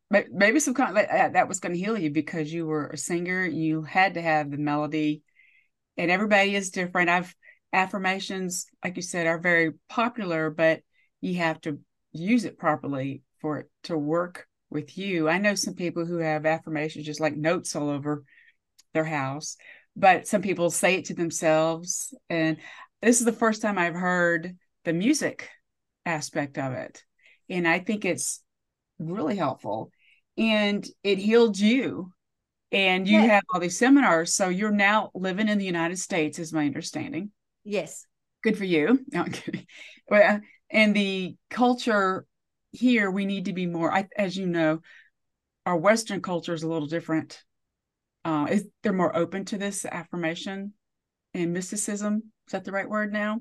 maybe 0.09 0.59
some 0.59 0.73
kind 0.73 0.97
of, 0.97 1.33
that 1.33 1.47
was 1.47 1.61
going 1.61 1.73
to 1.73 1.79
heal 1.79 1.97
you 1.97 2.11
because 2.11 2.51
you 2.51 2.65
were 2.65 2.87
a 2.87 2.97
singer. 2.97 3.45
You 3.45 3.83
had 3.83 4.15
to 4.15 4.21
have 4.21 4.51
the 4.51 4.57
melody. 4.57 5.21
And 5.95 6.11
everybody 6.11 6.53
is 6.53 6.69
different. 6.69 7.09
I've 7.09 7.33
affirmations 7.71 8.65
like 8.83 8.95
you 8.95 9.01
said 9.03 9.27
are 9.27 9.37
very 9.37 9.73
popular 9.89 10.49
but 10.49 10.81
you 11.21 11.35
have 11.35 11.61
to 11.61 11.77
use 12.11 12.43
it 12.43 12.57
properly 12.57 13.21
for 13.41 13.59
it 13.59 13.69
to 13.83 13.95
work 13.95 14.47
with 14.71 14.97
you. 14.97 15.29
I 15.29 15.37
know 15.37 15.53
some 15.53 15.75
people 15.75 16.03
who 16.03 16.17
have 16.17 16.47
affirmations 16.47 17.05
just 17.05 17.19
like 17.19 17.37
notes 17.37 17.75
all 17.75 17.89
over 17.89 18.23
their 18.93 19.05
house 19.05 19.55
but 19.95 20.27
some 20.27 20.41
people 20.41 20.69
say 20.69 20.95
it 20.95 21.05
to 21.05 21.13
themselves. 21.13 22.13
And 22.29 22.57
this 23.01 23.19
is 23.19 23.25
the 23.25 23.31
first 23.31 23.61
time 23.61 23.77
i've 23.77 23.95
heard 23.95 24.55
the 24.85 24.93
music 24.93 25.49
aspect 26.05 26.57
of 26.57 26.73
it 26.73 27.03
and 27.49 27.67
i 27.67 27.79
think 27.79 28.05
it's 28.05 28.41
really 28.99 29.35
helpful. 29.35 29.91
And 30.37 30.87
it 31.03 31.17
healed 31.17 31.57
you 31.57 32.13
and 32.71 33.07
you 33.07 33.19
have 33.19 33.43
all 33.51 33.59
these 33.59 33.79
seminars 33.79 34.33
so 34.33 34.49
you're 34.49 34.71
now 34.71 35.09
living 35.15 35.49
in 35.49 35.57
the 35.57 35.65
united 35.65 35.97
states 35.97 36.37
is 36.37 36.53
my 36.53 36.65
understanding. 36.65 37.31
Yes. 37.63 38.05
Good 38.43 38.57
for 38.57 38.65
you. 38.65 38.99
No, 39.11 39.25
well, 40.07 40.39
and 40.69 40.95
the 40.95 41.35
culture 41.49 42.25
here 42.71 43.09
we 43.09 43.25
need 43.25 43.45
to 43.45 43.53
be 43.53 43.65
more 43.65 43.91
I, 43.91 44.07
as 44.15 44.37
you 44.37 44.45
know 44.45 44.81
our 45.65 45.77
western 45.77 46.21
culture 46.21 46.53
is 46.53 46.63
a 46.63 46.69
little 46.69 46.87
different. 46.87 47.43
Uh 48.23 48.47
is 48.49 48.67
they're 48.83 48.93
more 48.93 49.15
open 49.15 49.45
to 49.45 49.57
this 49.57 49.85
affirmation 49.85 50.73
and 51.43 51.53
mysticism 51.53 52.23
is 52.47 52.51
that 52.51 52.63
the 52.63 52.71
right 52.71 52.89
word 52.89 53.11
now 53.11 53.39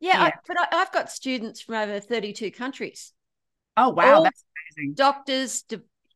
yeah, 0.00 0.12
yeah. 0.12 0.24
I, 0.26 0.32
but 0.46 0.56
I, 0.72 0.76
have 0.76 0.92
got 0.92 1.10
students 1.10 1.60
from 1.60 1.74
over 1.74 2.00
32 2.00 2.50
countries 2.50 3.12
oh 3.76 3.90
wow 3.90 4.16
All 4.16 4.22
that's 4.22 4.44
amazing 4.76 4.94
doctors 4.94 5.64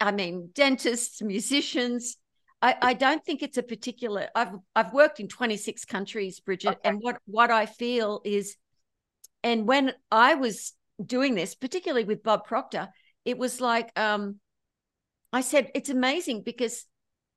i 0.01 0.13
mean 0.13 0.51
dentists 0.55 1.23
musicians 1.23 2.17
I, 2.61 2.77
I 2.81 2.95
don't 2.95 3.25
think 3.25 3.43
it's 3.43 3.59
a 3.59 3.63
particular 3.63 4.29
i've 4.35 4.55
i've 4.77 4.93
worked 4.93 5.21
in 5.21 5.29
26 5.29 5.85
countries 5.85 6.41
bridget 6.41 6.69
okay. 6.69 6.81
and 6.85 6.99
what 7.01 7.19
what 7.27 7.51
i 7.51 7.67
feel 7.67 8.21
is 8.25 8.57
and 9.43 9.67
when 9.67 9.93
i 10.11 10.35
was 10.35 10.75
doing 11.05 11.35
this, 11.35 11.55
particularly 11.55 12.05
with 12.05 12.23
Bob 12.23 12.47
Proctor, 12.47 12.89
it 13.25 13.39
was 13.39 13.61
like 13.61 13.97
um, 13.99 14.39
I 15.33 15.41
said, 15.41 15.71
it's 15.75 15.91
amazing 15.91 16.43
because 16.43 16.85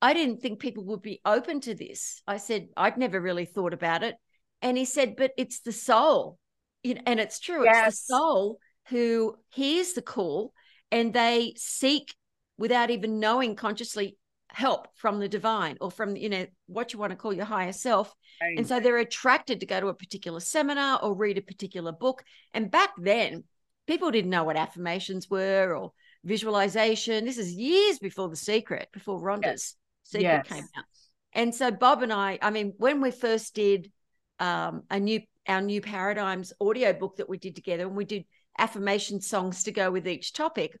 I 0.06 0.12
didn't 0.14 0.40
think 0.40 0.60
people 0.60 0.84
would 0.84 1.02
be 1.02 1.20
open 1.24 1.60
to 1.62 1.74
this. 1.74 2.22
I 2.28 2.36
said, 2.36 2.68
I'd 2.76 2.96
never 2.96 3.20
really 3.20 3.44
thought 3.44 3.74
about 3.74 4.04
it. 4.04 4.14
And 4.62 4.78
he 4.78 4.84
said, 4.84 5.16
but 5.16 5.32
it's 5.36 5.62
the 5.62 5.72
soul. 5.72 6.38
And 6.84 7.18
it's 7.18 7.40
true, 7.40 7.64
yes. 7.64 7.88
it's 7.88 8.06
the 8.06 8.14
soul 8.14 8.60
who 8.90 9.34
hears 9.50 9.94
the 9.94 10.02
call 10.02 10.52
and 10.92 11.12
they 11.12 11.54
seek 11.56 12.14
without 12.56 12.90
even 12.90 13.18
knowing 13.18 13.56
consciously 13.56 14.16
help 14.46 14.86
from 14.94 15.18
the 15.18 15.28
divine 15.28 15.76
or 15.80 15.90
from 15.90 16.14
you 16.14 16.28
know 16.28 16.46
what 16.66 16.92
you 16.92 17.00
want 17.00 17.10
to 17.10 17.16
call 17.16 17.32
your 17.32 17.44
higher 17.44 17.72
self 17.72 18.14
right. 18.40 18.56
and 18.56 18.66
so 18.66 18.78
they're 18.78 18.98
attracted 18.98 19.58
to 19.58 19.66
go 19.66 19.80
to 19.80 19.88
a 19.88 19.94
particular 19.94 20.38
seminar 20.38 21.00
or 21.02 21.14
read 21.14 21.36
a 21.36 21.42
particular 21.42 21.90
book 21.90 22.22
and 22.54 22.70
back 22.70 22.90
then 22.96 23.42
people 23.88 24.10
didn't 24.12 24.30
know 24.30 24.44
what 24.44 24.56
affirmations 24.56 25.28
were 25.28 25.74
or 25.74 25.92
visualization. 26.26 27.24
This 27.24 27.38
is 27.38 27.52
years 27.52 27.98
before 27.98 28.28
The 28.28 28.36
Secret, 28.36 28.88
before 28.92 29.20
Rhonda's 29.20 29.44
yes. 29.44 29.74
Secret 30.06 30.22
yes. 30.22 30.48
came 30.48 30.64
out. 30.76 30.84
And 31.32 31.54
so 31.54 31.70
Bob 31.70 32.02
and 32.02 32.12
I, 32.12 32.38
I 32.40 32.50
mean, 32.50 32.74
when 32.78 33.00
we 33.00 33.10
first 33.10 33.54
did 33.54 33.90
um, 34.38 34.84
a 34.90 35.00
new 35.00 35.20
our 35.48 35.60
new 35.60 35.80
paradigms 35.80 36.52
audio 36.60 36.92
book 36.92 37.16
that 37.16 37.28
we 37.28 37.38
did 37.38 37.54
together, 37.54 37.86
and 37.86 37.96
we 37.96 38.04
did 38.04 38.24
affirmation 38.58 39.20
songs 39.20 39.64
to 39.64 39.72
go 39.72 39.90
with 39.90 40.08
each 40.08 40.32
topic. 40.32 40.76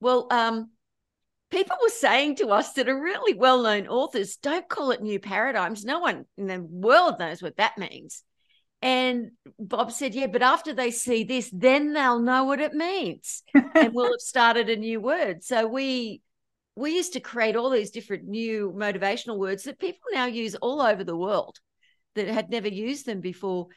Well, 0.00 0.26
um, 0.30 0.70
people 1.50 1.76
were 1.82 1.88
saying 1.90 2.36
to 2.36 2.48
us 2.48 2.72
that 2.74 2.88
are 2.88 3.00
really 3.00 3.34
well-known 3.34 3.88
authors, 3.88 4.36
don't 4.36 4.68
call 4.68 4.90
it 4.90 5.02
new 5.02 5.18
paradigms. 5.18 5.84
No 5.84 6.00
one 6.00 6.26
in 6.36 6.46
the 6.46 6.60
world 6.60 7.18
knows 7.18 7.42
what 7.42 7.56
that 7.56 7.78
means. 7.78 8.22
And 8.82 9.32
Bob 9.58 9.92
said, 9.92 10.14
Yeah, 10.14 10.26
but 10.26 10.42
after 10.42 10.72
they 10.72 10.90
see 10.90 11.24
this, 11.24 11.50
then 11.52 11.92
they'll 11.92 12.20
know 12.20 12.44
what 12.44 12.60
it 12.60 12.72
means. 12.72 13.42
and 13.54 13.92
we'll 13.94 14.06
have 14.12 14.20
started 14.20 14.70
a 14.70 14.76
new 14.76 15.00
word. 15.00 15.44
So 15.44 15.66
we 15.66 16.22
we 16.76 16.94
used 16.94 17.12
to 17.14 17.20
create 17.20 17.56
all 17.56 17.70
these 17.70 17.90
different 17.90 18.24
new 18.24 18.72
motivational 18.76 19.38
words 19.38 19.64
that 19.64 19.78
people 19.78 20.00
now 20.12 20.26
use 20.26 20.54
all 20.56 20.80
over 20.80 21.04
the 21.04 21.16
world 21.16 21.58
that 22.14 22.28
had 22.28 22.50
never 22.50 22.68
used 22.68 23.06
them 23.06 23.20
before 23.20 23.68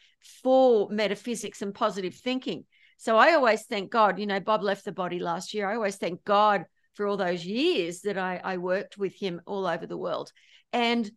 for 0.41 0.89
metaphysics 0.89 1.61
and 1.61 1.73
positive 1.73 2.15
thinking. 2.15 2.65
So 2.97 3.17
I 3.17 3.33
always 3.33 3.63
thank 3.63 3.91
God, 3.91 4.19
you 4.19 4.25
know, 4.25 4.39
Bob 4.39 4.63
left 4.63 4.85
the 4.85 4.91
body 4.91 5.19
last 5.19 5.53
year. 5.53 5.69
I 5.69 5.75
always 5.75 5.97
thank 5.97 6.23
God 6.23 6.65
for 6.93 7.07
all 7.07 7.17
those 7.17 7.45
years 7.45 8.01
that 8.01 8.17
I, 8.17 8.39
I 8.43 8.57
worked 8.57 8.97
with 8.97 9.15
him 9.15 9.41
all 9.45 9.65
over 9.65 9.85
the 9.85 9.97
world. 9.97 10.31
And 10.71 11.09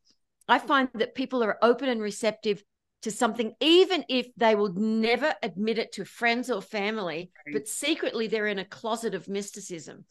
I 0.49 0.59
find 0.59 0.89
that 0.95 1.15
people 1.15 1.43
are 1.43 1.59
open 1.63 1.89
and 1.89 2.01
receptive 2.01 2.63
to 3.07 3.13
something, 3.13 3.55
even 3.61 4.05
if 4.09 4.27
they 4.37 4.57
will 4.57 4.73
never 4.73 5.33
admit 5.41 5.79
it 5.79 5.93
to 5.93 6.05
friends 6.05 6.51
or 6.51 6.61
family, 6.61 7.31
right. 7.47 7.53
but 7.53 7.69
secretly 7.69 8.27
they're 8.27 8.49
in 8.49 8.59
a 8.59 8.65
closet 8.65 9.15
of 9.15 9.29
mysticism. 9.29 10.05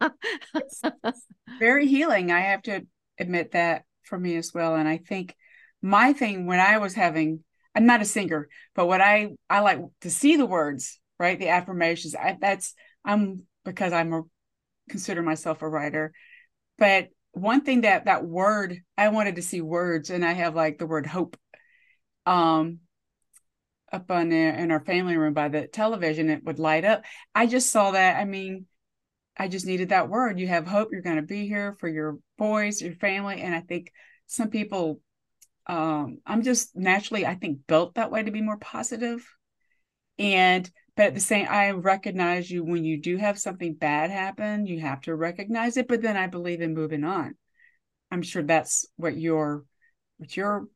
very 1.58 1.86
healing. 1.86 2.32
I 2.32 2.40
have 2.40 2.62
to 2.62 2.86
admit 3.18 3.52
that 3.52 3.84
for 4.04 4.18
me 4.18 4.36
as 4.36 4.52
well. 4.54 4.74
And 4.74 4.88
I 4.88 4.96
think 4.96 5.36
my 5.82 6.14
thing 6.14 6.46
when 6.46 6.60
I 6.60 6.78
was 6.78 6.94
having, 6.94 7.44
I'm 7.74 7.84
not 7.84 8.00
a 8.00 8.06
singer, 8.06 8.48
but 8.74 8.86
what 8.86 9.02
I 9.02 9.32
I 9.50 9.60
like 9.60 9.80
to 10.00 10.10
see 10.10 10.36
the 10.36 10.46
words, 10.46 10.98
right? 11.18 11.38
The 11.38 11.50
affirmations. 11.50 12.14
I, 12.14 12.38
that's 12.40 12.72
I'm 13.04 13.42
because 13.66 13.92
I'm 13.92 14.14
a 14.14 14.22
consider 14.88 15.20
myself 15.20 15.60
a 15.60 15.68
writer, 15.68 16.14
but 16.78 17.08
one 17.32 17.60
thing 17.60 17.82
that 17.82 18.06
that 18.06 18.24
word 18.24 18.78
I 18.96 19.10
wanted 19.10 19.36
to 19.36 19.42
see 19.42 19.60
words, 19.60 20.08
and 20.08 20.24
I 20.24 20.32
have 20.32 20.54
like 20.54 20.78
the 20.78 20.86
word 20.86 21.04
hope 21.04 21.36
um 22.26 22.80
up 23.92 24.10
on 24.10 24.28
there 24.28 24.54
in 24.54 24.70
our 24.70 24.80
family 24.80 25.16
room 25.16 25.34
by 25.34 25.48
the 25.48 25.66
television 25.66 26.28
it 26.28 26.44
would 26.44 26.58
light 26.58 26.84
up. 26.84 27.04
I 27.34 27.46
just 27.46 27.70
saw 27.70 27.92
that. 27.92 28.16
I 28.16 28.24
mean 28.24 28.66
i 29.36 29.48
just 29.48 29.66
needed 29.66 29.88
that 29.88 30.08
word. 30.08 30.38
You 30.38 30.46
have 30.48 30.66
hope. 30.66 30.90
You're 30.92 31.02
going 31.02 31.16
to 31.16 31.22
be 31.22 31.46
here 31.48 31.76
for 31.80 31.88
your 31.88 32.18
boys 32.38 32.80
your 32.82 32.94
family 32.94 33.40
and 33.40 33.54
i 33.54 33.60
think 33.60 33.92
some 34.26 34.50
people 34.50 35.00
um 35.66 36.18
i'm 36.26 36.42
just 36.42 36.74
naturally 36.74 37.24
i 37.24 37.34
think 37.34 37.66
built 37.66 37.94
that 37.94 38.10
way 38.10 38.22
to 38.22 38.30
be 38.30 38.42
more 38.42 38.58
positive. 38.58 39.24
And 40.18 40.68
but 40.96 41.06
at 41.06 41.14
the 41.14 41.20
same 41.20 41.46
i 41.48 41.70
recognize 41.70 42.50
you 42.50 42.64
when 42.64 42.84
you 42.84 43.00
do 43.00 43.16
have 43.16 43.38
something 43.38 43.74
bad 43.74 44.10
happen 44.10 44.66
you 44.66 44.80
have 44.80 45.00
to 45.02 45.14
recognize 45.14 45.76
it 45.76 45.88
but 45.88 46.02
then 46.02 46.16
i 46.16 46.26
believe 46.26 46.60
in 46.60 46.74
moving 46.74 47.04
on. 47.04 47.34
I'm 48.10 48.22
sure 48.22 48.42
that's 48.42 48.86
what 48.96 49.16
your 49.16 49.64
what 50.18 50.36
your 50.36 50.68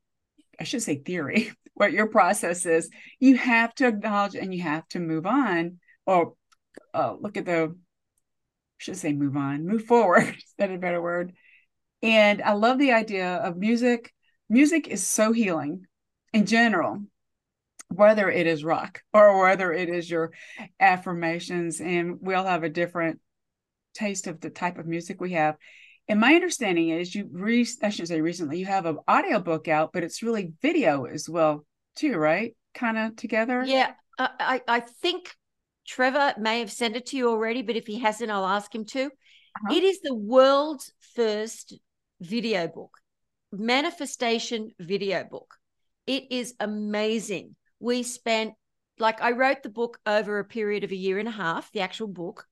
I 0.59 0.65
should 0.65 0.83
say 0.83 0.97
theory, 0.97 1.53
what 1.75 1.93
your 1.93 2.09
process 2.09 2.67
is, 2.67 2.91
you 3.21 3.37
have 3.37 3.75
to 3.77 3.87
acknowledge 3.87 4.35
and 4.35 4.53
you 4.53 4.63
have 4.63 4.87
to 4.89 5.01
move 5.01 5.27
on 5.27 5.79
or 6.07 6.35
uh, 6.95 7.15
look 7.19 7.37
at 7.37 7.45
the, 7.45 7.75
I 7.75 8.79
should 8.79 8.97
say 8.97 9.13
move 9.13 9.37
on, 9.37 9.67
move 9.67 9.85
forward, 9.85 10.29
is 10.37 10.55
that 10.59 10.71
a 10.71 10.79
better 10.79 11.01
word? 11.01 11.33
And 12.03 12.43
I 12.43 12.53
love 12.53 12.79
the 12.79 12.93
idea 12.93 13.37
of 13.37 13.57
music. 13.57 14.13
Music 14.49 14.89
is 14.89 15.07
so 15.07 15.33
healing 15.33 15.87
in 16.33 16.47
general, 16.47 17.03
whether 17.89 18.31
it 18.31 18.47
is 18.47 18.65
rock 18.65 19.03
or 19.13 19.41
whether 19.41 19.73
it 19.73 19.89
is 19.89 20.11
your 20.11 20.33
affirmations. 20.79 21.81
And 21.81 22.19
we 22.21 22.35
all 22.35 22.45
have 22.45 22.63
a 22.63 22.69
different 22.69 23.21
taste 23.95 24.27
of 24.27 24.41
the 24.41 24.51
type 24.51 24.79
of 24.79 24.87
music 24.87 25.21
we 25.21 25.33
have 25.33 25.57
and 26.09 26.21
my 26.21 26.35
understanding 26.35 26.89
is 26.91 27.15
you 27.15 27.29
re 27.31 27.67
I 27.83 27.91
shouldn't 27.91 28.09
say 28.09 28.21
recently, 28.21 28.59
you 28.59 28.67
have 28.67 28.87
an 28.87 28.99
audio 29.07 29.41
book 29.41 29.69
out, 29.69 29.93
but 29.93 30.03
it's 30.03 30.23
really 30.23 30.53
video 30.63 31.05
as 31.05 31.29
well, 31.29 31.67
too, 31.97 32.17
right? 32.17 32.57
Kind 32.75 32.99
of 32.99 33.17
together. 33.17 33.65
Yeah. 33.65 33.93
I, 34.19 34.63
I 34.67 34.81
think 34.81 35.33
Trevor 35.87 36.35
may 36.39 36.59
have 36.59 36.73
sent 36.73 36.97
it 36.97 37.07
to 37.07 37.17
you 37.17 37.29
already, 37.29 37.63
but 37.63 37.77
if 37.77 37.87
he 37.87 38.01
hasn't, 38.01 38.31
I'll 38.31 38.47
ask 38.47 38.75
him 38.75 38.85
to. 38.87 39.05
Uh-huh. 39.05 39.75
It 39.77 39.85
is 39.85 40.01
the 40.01 40.15
world's 40.15 40.93
first 41.15 41.79
video 42.21 42.67
book, 42.67 42.99
manifestation 43.53 44.73
video 44.81 45.23
book. 45.23 45.55
It 46.07 46.33
is 46.33 46.55
amazing. 46.59 47.55
We 47.79 48.03
spent, 48.03 48.55
like, 48.99 49.23
I 49.23 49.31
wrote 49.31 49.63
the 49.63 49.69
book 49.69 50.01
over 50.05 50.41
a 50.41 50.45
period 50.45 50.83
of 50.83 50.91
a 50.91 50.97
year 50.97 51.19
and 51.21 51.29
a 51.29 51.33
half, 51.33 51.71
the 51.71 51.81
actual 51.81 52.09
book. 52.09 52.45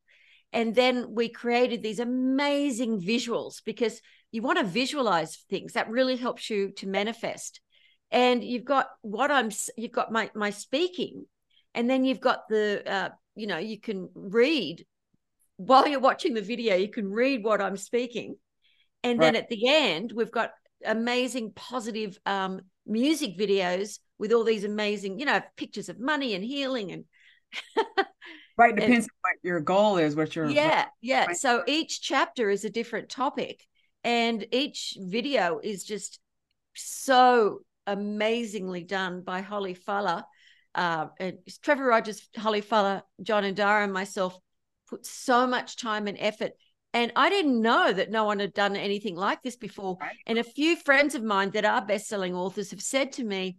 And 0.52 0.74
then 0.74 1.14
we 1.14 1.28
created 1.28 1.82
these 1.82 1.98
amazing 1.98 3.00
visuals 3.00 3.62
because 3.64 4.00
you 4.32 4.42
want 4.42 4.58
to 4.58 4.64
visualize 4.64 5.44
things 5.50 5.74
that 5.74 5.90
really 5.90 6.16
helps 6.16 6.48
you 6.48 6.70
to 6.72 6.86
manifest. 6.86 7.60
And 8.10 8.42
you've 8.42 8.64
got 8.64 8.88
what 9.02 9.30
I'm, 9.30 9.50
you've 9.76 9.92
got 9.92 10.12
my 10.12 10.30
my 10.34 10.50
speaking, 10.50 11.26
and 11.74 11.90
then 11.90 12.04
you've 12.04 12.20
got 12.20 12.48
the, 12.48 12.82
uh, 12.86 13.08
you 13.34 13.46
know, 13.46 13.58
you 13.58 13.80
can 13.80 14.08
read 14.14 14.86
while 15.56 15.88
you're 15.88 16.00
watching 16.00 16.34
the 16.34 16.42
video. 16.42 16.76
You 16.76 16.88
can 16.88 17.10
read 17.10 17.42
what 17.42 17.60
I'm 17.60 17.76
speaking, 17.76 18.36
and 19.02 19.18
right. 19.18 19.26
then 19.32 19.36
at 19.36 19.48
the 19.48 19.68
end 19.68 20.12
we've 20.14 20.30
got 20.30 20.52
amazing 20.84 21.52
positive 21.54 22.18
um, 22.26 22.60
music 22.86 23.36
videos 23.36 23.98
with 24.18 24.32
all 24.32 24.44
these 24.44 24.64
amazing, 24.64 25.18
you 25.18 25.26
know, 25.26 25.40
pictures 25.56 25.88
of 25.88 25.98
money 25.98 26.34
and 26.34 26.44
healing 26.44 26.92
and 26.92 27.04
Right. 28.56 28.74
Depends 28.74 29.06
and, 29.06 29.10
on 29.10 29.20
what 29.20 29.36
your 29.42 29.60
goal 29.60 29.98
is, 29.98 30.16
what 30.16 30.34
your 30.34 30.48
Yeah, 30.48 30.86
yeah. 31.00 31.32
So 31.32 31.62
each 31.66 32.00
chapter 32.00 32.48
is 32.50 32.64
a 32.64 32.70
different 32.70 33.08
topic. 33.08 33.62
And 34.04 34.46
each 34.52 34.96
video 34.98 35.60
is 35.62 35.84
just 35.84 36.20
so 36.74 37.60
amazingly 37.86 38.84
done 38.84 39.22
by 39.22 39.40
Holly 39.40 39.74
Fuller. 39.74 40.22
Uh, 40.74 41.06
and 41.18 41.38
Trevor 41.62 41.86
Rogers, 41.86 42.28
Holly 42.36 42.60
Fuller, 42.60 43.02
John 43.22 43.44
and 43.44 43.56
Dara, 43.56 43.84
and 43.84 43.92
myself 43.92 44.38
put 44.88 45.04
so 45.04 45.46
much 45.46 45.76
time 45.76 46.06
and 46.06 46.16
effort. 46.20 46.52
And 46.92 47.12
I 47.16 47.28
didn't 47.28 47.60
know 47.60 47.92
that 47.92 48.10
no 48.10 48.24
one 48.24 48.38
had 48.38 48.54
done 48.54 48.76
anything 48.76 49.16
like 49.16 49.42
this 49.42 49.56
before. 49.56 49.98
Right. 50.00 50.16
And 50.26 50.38
a 50.38 50.44
few 50.44 50.76
friends 50.76 51.14
of 51.14 51.22
mine 51.22 51.50
that 51.50 51.64
are 51.64 51.84
best-selling 51.84 52.34
authors 52.34 52.70
have 52.70 52.80
said 52.80 53.12
to 53.12 53.24
me, 53.24 53.56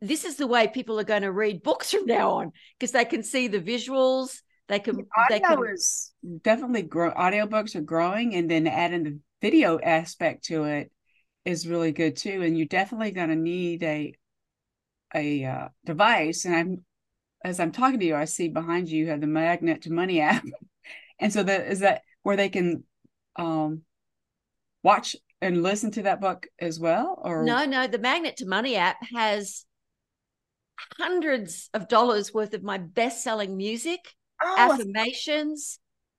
this 0.00 0.24
is 0.24 0.36
the 0.36 0.46
way 0.46 0.68
people 0.68 0.98
are 0.98 1.04
going 1.04 1.22
to 1.22 1.32
read 1.32 1.62
books 1.62 1.92
from 1.92 2.06
now 2.06 2.32
on 2.32 2.52
because 2.78 2.92
they 2.92 3.04
can 3.04 3.22
see 3.22 3.48
the 3.48 3.60
visuals 3.60 4.40
they 4.68 4.78
can 4.78 4.96
the 4.96 5.06
audio 5.16 5.36
they 5.36 5.40
can 5.40 5.72
is 5.72 6.12
definitely 6.42 6.82
grow 6.82 7.12
audiobooks 7.12 7.74
are 7.74 7.80
growing 7.80 8.34
and 8.34 8.50
then 8.50 8.66
adding 8.66 9.04
the 9.04 9.18
video 9.40 9.78
aspect 9.80 10.44
to 10.44 10.64
it 10.64 10.90
is 11.44 11.68
really 11.68 11.92
good 11.92 12.16
too 12.16 12.42
and 12.42 12.56
you're 12.56 12.66
definitely 12.66 13.10
going 13.10 13.28
to 13.28 13.36
need 13.36 13.82
a 13.82 14.14
a 15.14 15.44
uh, 15.44 15.68
device 15.84 16.44
and 16.44 16.54
i'm 16.54 16.84
as 17.44 17.58
i'm 17.60 17.72
talking 17.72 18.00
to 18.00 18.06
you 18.06 18.14
i 18.14 18.24
see 18.24 18.48
behind 18.48 18.88
you 18.88 19.04
you 19.04 19.10
have 19.10 19.20
the 19.20 19.26
magnet 19.26 19.82
to 19.82 19.92
money 19.92 20.20
app 20.20 20.44
and 21.18 21.32
so 21.32 21.42
that 21.42 21.66
is 21.68 21.80
that 21.80 22.02
where 22.22 22.36
they 22.36 22.48
can 22.48 22.84
um 23.36 23.82
watch 24.82 25.16
and 25.42 25.62
listen 25.62 25.90
to 25.92 26.02
that 26.02 26.20
book 26.20 26.46
as 26.58 26.78
well 26.78 27.20
or? 27.22 27.44
No 27.44 27.64
no 27.64 27.86
the 27.86 27.98
magnet 27.98 28.36
to 28.38 28.46
money 28.46 28.76
app 28.76 28.96
has 29.14 29.64
hundreds 30.98 31.68
of 31.74 31.88
dollars 31.88 32.32
worth 32.32 32.54
of 32.54 32.62
my 32.62 32.78
best-selling 32.78 33.56
music 33.56 34.00
oh, 34.42 34.56
affirmations 34.58 35.78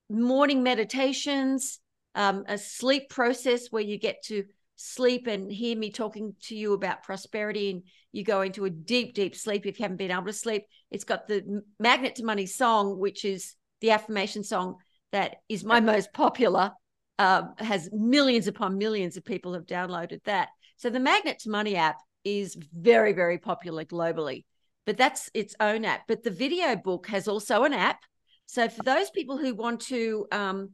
morning 0.09 0.61
meditations 0.61 1.79
um, 2.15 2.43
a 2.47 2.57
sleep 2.57 3.09
process 3.09 3.67
where 3.71 3.83
you 3.83 3.97
get 3.97 4.23
to 4.25 4.43
sleep 4.75 5.27
and 5.27 5.51
hear 5.51 5.77
me 5.77 5.91
talking 5.91 6.35
to 6.43 6.55
you 6.55 6.73
about 6.73 7.03
prosperity 7.03 7.71
and 7.71 7.83
you 8.11 8.23
go 8.23 8.41
into 8.41 8.65
a 8.65 8.69
deep 8.69 9.13
deep 9.13 9.35
sleep 9.35 9.65
if 9.65 9.79
you 9.79 9.83
haven't 9.83 9.97
been 9.97 10.11
able 10.11 10.25
to 10.25 10.33
sleep. 10.33 10.63
It's 10.89 11.03
got 11.03 11.27
the 11.27 11.61
magnet 11.79 12.15
to 12.15 12.25
money 12.25 12.45
song 12.45 12.99
which 12.99 13.23
is 13.23 13.55
the 13.79 13.91
affirmation 13.91 14.43
song 14.43 14.77
that 15.11 15.37
is 15.47 15.63
my 15.63 15.79
most 15.79 16.11
popular 16.13 16.71
um, 17.21 17.53
has 17.59 17.89
millions 17.91 18.47
upon 18.47 18.79
millions 18.79 19.15
of 19.15 19.23
people 19.23 19.53
have 19.53 19.67
downloaded 19.67 20.23
that. 20.23 20.49
So 20.77 20.89
the 20.89 20.99
Magnet 20.99 21.37
to 21.39 21.51
Money 21.51 21.75
app 21.75 21.97
is 22.23 22.57
very, 22.73 23.13
very 23.13 23.37
popular 23.37 23.85
globally, 23.85 24.45
but 24.87 24.97
that's 24.97 25.29
its 25.35 25.53
own 25.59 25.85
app. 25.85 26.01
But 26.07 26.23
the 26.23 26.31
video 26.31 26.75
book 26.75 27.07
has 27.07 27.27
also 27.27 27.63
an 27.63 27.73
app. 27.73 27.99
So 28.47 28.67
for 28.69 28.83
those 28.83 29.11
people 29.11 29.37
who 29.37 29.53
want 29.53 29.81
to 29.81 30.25
um, 30.31 30.71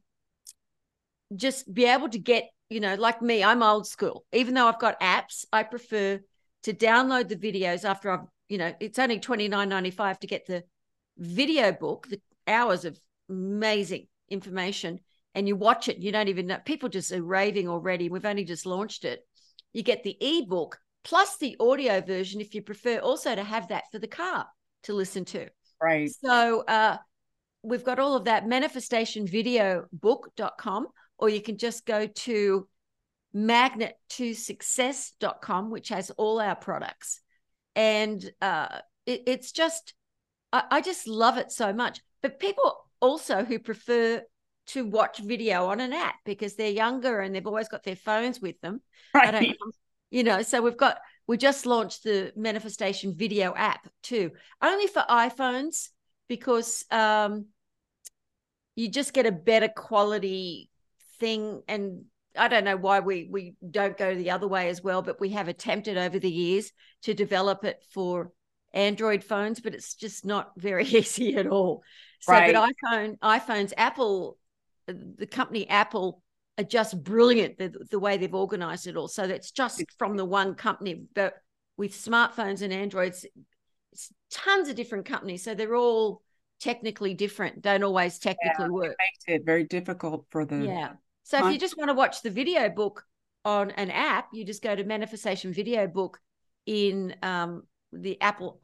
just 1.36 1.72
be 1.74 1.86
able 1.86 2.10
to 2.10 2.20
get, 2.20 2.46
you 2.70 2.80
know, 2.80 2.96
like 2.96 3.22
me, 3.22 3.44
I'm 3.44 3.62
old 3.62 3.86
school. 3.86 4.26
Even 4.32 4.54
though 4.54 4.68
I've 4.68 4.80
got 4.80 5.00
apps, 5.02 5.46
I 5.52 5.64
prefer 5.64 6.22
to 6.64 6.74
download 6.74 7.28
the 7.28 7.36
videos 7.36 7.84
after 7.84 8.10
I've, 8.10 8.28
you 8.48 8.58
know, 8.58 8.74
it's 8.80 9.00
only 9.00 9.20
twenty 9.20 9.50
nine 9.50 9.68
ninety 9.68 9.92
five 9.92 10.18
to 10.20 10.28
get 10.28 10.46
the 10.48 10.64
video 11.18 11.74
book, 11.74 12.08
the 12.10 12.22
hours 12.48 12.86
of 12.86 12.98
amazing 13.30 14.08
information 14.30 15.02
and 15.38 15.48
you 15.48 15.56
watch 15.56 15.88
it, 15.88 16.00
you 16.00 16.12
don't 16.12 16.28
even 16.30 16.48
know. 16.48 16.58
People 16.66 16.90
just 16.90 17.12
are 17.12 17.22
raving 17.22 17.70
already. 17.70 18.10
We've 18.10 18.26
only 18.26 18.44
just 18.44 18.66
launched 18.66 19.06
it. 19.06 19.20
You 19.72 19.84
get 19.84 20.02
the 20.02 20.18
ebook 20.20 20.80
plus 21.04 21.38
the 21.38 21.56
audio 21.60 22.02
version 22.02 22.42
if 22.42 22.56
you 22.56 22.64
prefer 22.64 22.98
also 22.98 23.36
to 23.36 23.44
have 23.44 23.68
that 23.68 23.84
for 23.92 24.00
the 24.00 24.08
car 24.08 24.48
to 24.84 24.94
listen 24.96 25.26
to. 25.26 25.48
Right. 25.80 26.10
So 26.10 26.62
uh, 26.62 26.98
we've 27.62 27.84
got 27.84 28.00
all 28.00 28.16
of 28.16 28.26
that 28.26 28.46
manifestationvideobook.com, 28.46 30.88
or 31.20 31.30
you 31.30 31.42
can 31.42 31.60
just 31.60 31.86
go 31.86 32.08
to 32.08 32.68
magnet2success.com, 33.36 35.70
which 35.70 35.90
has 35.90 36.10
all 36.18 36.42
our 36.42 36.56
products. 36.56 37.22
And 37.76 38.28
uh, 38.42 38.80
it, 39.06 39.22
it's 39.28 39.52
just, 39.52 39.94
I, 40.52 40.64
I 40.72 40.82
just 40.82 41.08
love 41.08 41.38
it 41.38 41.52
so 41.52 41.74
much. 41.74 42.02
But 42.24 42.40
people 42.40 42.76
also 43.00 43.44
who 43.44 43.60
prefer 43.60 44.24
to 44.68 44.86
watch 44.86 45.20
video 45.20 45.68
on 45.68 45.80
an 45.80 45.94
app 45.94 46.16
because 46.26 46.56
they're 46.56 46.70
younger 46.70 47.20
and 47.20 47.34
they've 47.34 47.48
always 47.48 47.70
got 47.70 47.84
their 47.84 47.96
phones 47.96 48.42
with 48.42 48.60
them. 48.62 48.82
Right. 49.14 49.56
you 50.12 50.24
know, 50.24 50.42
so 50.42 50.62
we've 50.62 50.78
got 50.78 50.98
we 51.28 51.38
just 51.38 51.66
launched 51.66 52.04
the 52.04 52.32
manifestation 52.36 53.14
video 53.16 53.54
app 53.56 53.88
too, 54.02 54.32
only 54.62 54.88
for 54.88 55.04
iPhones 55.10 55.90
because 56.28 56.86
um, 56.90 57.48
you 58.76 58.90
just 58.90 59.14
get 59.14 59.26
a 59.26 59.32
better 59.32 59.68
quality 59.68 60.70
thing. 61.20 61.62
And 61.68 62.06
I 62.38 62.48
don't 62.48 62.64
know 62.64 62.78
why 62.78 63.02
we 63.02 63.28
we 63.30 63.56
don't 63.70 63.98
go 63.98 64.16
the 64.16 64.32
other 64.32 64.48
way 64.48 64.70
as 64.70 64.84
well, 64.84 65.02
but 65.02 65.20
we 65.20 65.30
have 65.30 65.48
attempted 65.48 65.98
over 65.98 66.20
the 66.20 66.32
years 66.32 66.72
to 67.04 67.14
develop 67.14 67.66
it 67.66 67.84
for 67.92 68.32
Android 68.74 69.24
phones, 69.24 69.60
but 69.60 69.74
it's 69.74 69.96
just 69.96 70.26
not 70.26 70.52
very 70.58 70.86
easy 70.88 71.36
at 71.36 71.48
all. 71.48 71.84
So, 72.20 72.34
right. 72.34 72.54
but 72.54 72.74
iPhone, 72.86 73.20
iPhones, 73.20 73.74
Apple, 73.76 74.38
the 74.88 75.28
company 75.28 75.68
Apple 75.70 76.22
are 76.58 76.64
just 76.64 77.04
brilliant 77.04 77.58
the, 77.58 77.74
the 77.92 78.00
way 78.00 78.18
they've 78.18 78.34
organized 78.34 78.88
it 78.88 78.98
all. 78.98 79.08
So 79.08 79.28
that's 79.28 79.52
just 79.52 79.84
from 79.98 80.18
the 80.18 80.26
one 80.26 80.56
company, 80.56 81.04
but 81.14 81.36
with 81.78 81.94
smartphones 81.94 82.62
and 82.62 82.74
Androids, 82.74 83.26
it's 83.92 84.12
tons 84.32 84.70
of 84.70 84.76
different 84.76 85.06
companies. 85.06 85.44
So 85.44 85.54
they're 85.54 85.76
all 85.76 86.22
technically 86.60 87.14
different, 87.14 87.62
don't 87.62 87.84
always 87.84 88.18
technically 88.18 88.66
yeah, 88.66 88.70
work. 88.70 88.86
It 88.86 88.98
makes 89.00 89.42
it 89.42 89.46
very 89.46 89.64
difficult 89.64 90.26
for 90.30 90.46
the 90.46 90.66
yeah. 90.66 90.94
So 91.24 91.46
if 91.46 91.54
you 91.54 91.60
just 91.60 91.78
want 91.78 91.90
to 91.90 91.94
watch 91.94 92.22
the 92.22 92.30
video 92.30 92.70
book 92.70 93.04
on 93.44 93.72
an 93.72 93.92
app, 93.92 94.30
you 94.32 94.46
just 94.46 94.64
go 94.64 94.74
to 94.74 94.84
Manifestation 94.86 95.52
Video 95.52 95.86
Book 95.86 96.20
in 96.66 97.16
um, 97.22 97.64
the 97.92 98.20
Apple 98.22 98.60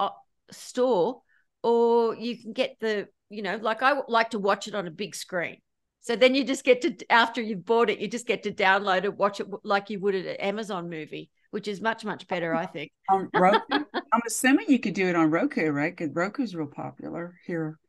store, 0.50 1.22
or 1.62 2.16
you 2.16 2.38
can 2.38 2.54
get 2.54 2.78
the 2.80 3.10
you 3.30 3.42
know 3.42 3.58
like 3.58 3.84
I 3.84 4.00
like 4.08 4.30
to 4.30 4.40
watch 4.40 4.70
it 4.70 4.76
on 4.76 4.88
a 4.88 4.92
big 4.92 5.14
screen. 5.14 5.58
So 6.04 6.18
then 6.18 6.36
you 6.36 6.44
just 6.44 6.66
get 6.66 6.82
to 6.82 7.12
after 7.12 7.42
you've 7.42 7.66
bought 7.66 7.90
it, 7.90 8.00
you 8.00 8.10
just 8.10 8.28
get 8.28 8.44
to 8.44 8.52
download 8.52 9.06
it, 9.06 9.16
watch 9.16 9.40
it 9.40 9.48
like 9.64 9.90
you 9.90 10.02
would 10.02 10.16
at 10.16 10.26
an 10.26 10.36
Amazon 10.36 10.90
movie, 10.90 11.30
which 11.52 11.70
is 11.70 11.80
much 11.80 12.04
much 12.04 12.28
better, 12.28 12.54
I 12.54 12.66
think. 12.66 12.92
On 13.10 13.30
Roku, 13.34 13.86
I'm 13.94 14.22
assuming 14.28 14.66
you 14.68 14.80
could 14.80 14.96
do 14.96 15.08
it 15.08 15.16
on 15.16 15.32
Roku, 15.32 15.72
right? 15.72 15.96
Because 15.96 16.14
Roku's 16.14 16.56
real 16.56 16.68
popular 16.68 17.40
here. 17.46 17.80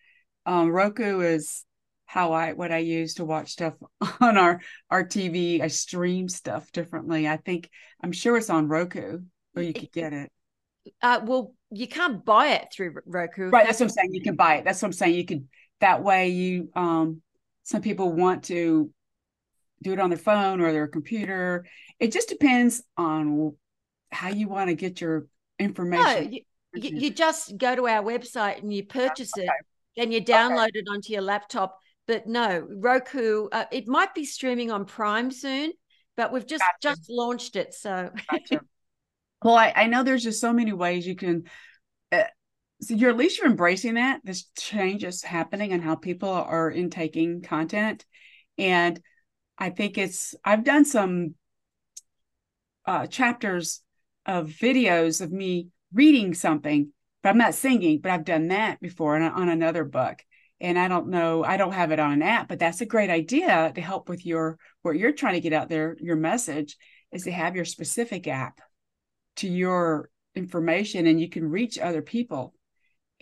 Um, 0.46 0.70
Roku 0.70 1.20
is 1.20 1.64
how 2.06 2.32
I 2.32 2.52
what 2.52 2.70
I 2.70 2.78
use 2.78 3.14
to 3.14 3.24
watch 3.24 3.50
stuff 3.50 3.74
on 4.20 4.38
our 4.38 4.60
our 4.90 5.04
TV. 5.04 5.60
I 5.60 5.66
stream 5.66 6.28
stuff 6.28 6.70
differently. 6.70 7.26
I 7.26 7.36
think 7.36 7.68
I'm 8.00 8.12
sure 8.12 8.36
it's 8.36 8.50
on 8.50 8.68
Roku, 8.68 9.22
or 9.56 9.62
you 9.62 9.72
could 9.72 9.90
get 9.90 10.12
it. 10.12 10.30
Uh, 11.02 11.20
well, 11.24 11.52
you 11.70 11.88
can't 11.88 12.24
buy 12.24 12.50
it 12.50 12.68
through 12.72 12.94
Roku. 13.06 13.50
Right, 13.50 13.66
that's 13.66 13.80
what 13.80 13.86
I'm 13.86 13.90
saying. 13.90 14.14
You 14.14 14.22
can 14.22 14.36
buy 14.36 14.56
it. 14.56 14.64
That's 14.64 14.80
what 14.80 14.86
I'm 14.86 14.92
saying. 14.92 15.16
You 15.16 15.24
could 15.24 15.48
that 15.80 16.04
way 16.04 16.28
you 16.28 16.70
um 16.76 17.22
some 17.64 17.82
people 17.82 18.12
want 18.12 18.44
to 18.44 18.90
do 19.82 19.92
it 19.92 19.98
on 19.98 20.10
their 20.10 20.18
phone 20.18 20.60
or 20.60 20.72
their 20.72 20.86
computer. 20.86 21.66
It 21.98 22.12
just 22.12 22.28
depends 22.28 22.82
on 22.96 23.56
how 24.12 24.28
you 24.28 24.48
want 24.48 24.70
to 24.70 24.74
get 24.74 25.00
your 25.00 25.26
information. 25.58 26.30
No, 26.30 26.38
you, 26.74 26.98
you 26.98 27.10
just 27.10 27.56
go 27.56 27.74
to 27.74 27.86
our 27.88 28.02
website 28.02 28.62
and 28.62 28.72
you 28.72 28.84
purchase 28.84 29.30
okay. 29.36 29.46
it, 29.46 29.50
then 29.96 30.12
you 30.12 30.22
download 30.22 30.68
okay. 30.68 30.80
it 30.80 30.88
onto 30.88 31.12
your 31.12 31.22
laptop. 31.22 31.78
But 32.06 32.26
no, 32.26 32.66
Roku, 32.70 33.48
uh, 33.50 33.64
it 33.72 33.88
might 33.88 34.14
be 34.14 34.24
streaming 34.24 34.70
on 34.70 34.84
Prime 34.84 35.30
soon, 35.30 35.72
but 36.16 36.32
we've 36.32 36.46
just 36.46 36.62
gotcha. 36.82 36.96
just 36.96 37.10
launched 37.10 37.56
it. 37.56 37.74
So, 37.74 38.10
gotcha. 38.30 38.60
well, 39.42 39.54
I, 39.54 39.72
I 39.74 39.86
know 39.86 40.02
there's 40.02 40.22
just 40.22 40.40
so 40.40 40.52
many 40.52 40.72
ways 40.72 41.06
you 41.06 41.16
can 41.16 41.44
uh, 42.12 42.24
so 42.84 42.94
you're 42.94 43.10
at 43.10 43.16
least 43.16 43.38
you're 43.38 43.48
embracing 43.48 43.94
that. 43.94 44.20
This 44.24 44.44
change 44.58 45.04
is 45.04 45.22
happening 45.22 45.72
and 45.72 45.82
how 45.82 45.94
people 45.96 46.30
are 46.30 46.70
intaking 46.70 47.42
content. 47.42 48.04
And 48.58 49.00
i 49.58 49.70
think 49.70 49.98
it's 49.98 50.34
i've 50.44 50.64
done 50.64 50.84
some 50.84 51.34
uh, 52.86 53.06
chapters 53.06 53.80
of 54.26 54.48
videos 54.48 55.20
of 55.20 55.32
me 55.32 55.68
reading 55.92 56.34
something 56.34 56.90
but 57.22 57.30
i'm 57.30 57.38
not 57.38 57.54
singing 57.54 58.00
but 58.00 58.10
i've 58.10 58.24
done 58.24 58.48
that 58.48 58.80
before 58.80 59.16
on, 59.16 59.22
on 59.22 59.48
another 59.48 59.84
book. 59.84 60.22
And 60.60 60.78
i 60.78 60.88
don't 60.88 61.08
know 61.08 61.44
i 61.44 61.56
don't 61.56 61.72
have 61.72 61.92
it 61.92 62.00
on 62.00 62.12
an 62.12 62.22
app 62.22 62.48
but 62.48 62.58
that's 62.58 62.80
a 62.80 62.86
great 62.86 63.10
idea 63.10 63.72
to 63.74 63.80
help 63.80 64.08
with 64.08 64.24
your 64.24 64.58
what 64.82 64.96
you're 64.96 65.12
trying 65.12 65.34
to 65.34 65.40
get 65.40 65.52
out 65.52 65.68
there 65.68 65.96
your 66.00 66.16
message 66.16 66.76
is 67.12 67.24
to 67.24 67.32
have 67.32 67.56
your 67.56 67.64
specific 67.64 68.26
app 68.26 68.60
to 69.36 69.48
your 69.48 70.10
information 70.34 71.06
and 71.06 71.20
you 71.20 71.28
can 71.28 71.48
reach 71.48 71.78
other 71.78 72.02
people 72.02 72.53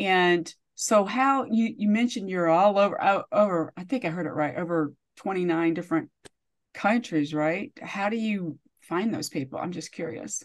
and 0.02 0.52
so 0.74 1.04
how 1.04 1.44
you 1.44 1.74
you 1.76 1.88
mentioned 1.88 2.28
you're 2.28 2.48
all 2.48 2.78
over 2.78 3.24
over 3.30 3.72
I 3.76 3.84
think 3.84 4.04
I 4.04 4.08
heard 4.08 4.26
it 4.26 4.32
right 4.32 4.56
over 4.56 4.92
29 5.16 5.74
different 5.74 6.10
countries, 6.74 7.32
right? 7.32 7.72
How 7.80 8.08
do 8.08 8.16
you 8.16 8.58
find 8.80 9.14
those 9.14 9.28
people? 9.28 9.58
I'm 9.58 9.72
just 9.72 9.92
curious. 9.92 10.42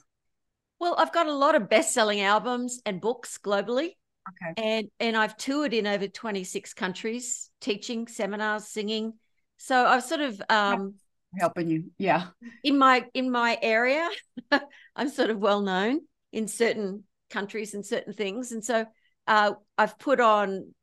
Well, 0.79 0.95
I've 0.97 1.13
got 1.13 1.25
a 1.25 1.33
lot 1.33 1.55
of 1.55 1.69
best-selling 1.69 2.21
albums 2.21 2.81
and 2.85 3.01
books 3.01 3.39
globally. 3.43 3.93
Okay. 4.29 4.53
And 4.57 4.87
and 4.99 5.17
I've 5.17 5.37
toured 5.37 5.73
in 5.73 5.87
over 5.87 6.07
26 6.07 6.73
countries, 6.73 7.49
teaching 7.59 8.07
seminars, 8.07 8.67
singing. 8.67 9.13
So 9.57 9.85
I've 9.85 10.03
sort 10.03 10.21
of 10.21 10.41
um 10.49 10.95
helping 11.39 11.69
you. 11.69 11.85
Yeah. 11.97 12.27
In 12.63 12.77
my 12.77 13.05
in 13.13 13.31
my 13.31 13.57
area, 13.61 14.07
I'm 14.95 15.09
sort 15.09 15.31
of 15.31 15.39
well 15.39 15.61
known 15.61 16.01
in 16.31 16.47
certain 16.47 17.05
countries 17.29 17.73
and 17.73 17.85
certain 17.85 18.13
things. 18.13 18.51
And 18.51 18.63
so 18.63 18.85
uh, 19.27 19.53
I've 19.77 19.99
put 19.99 20.19
on, 20.19 20.73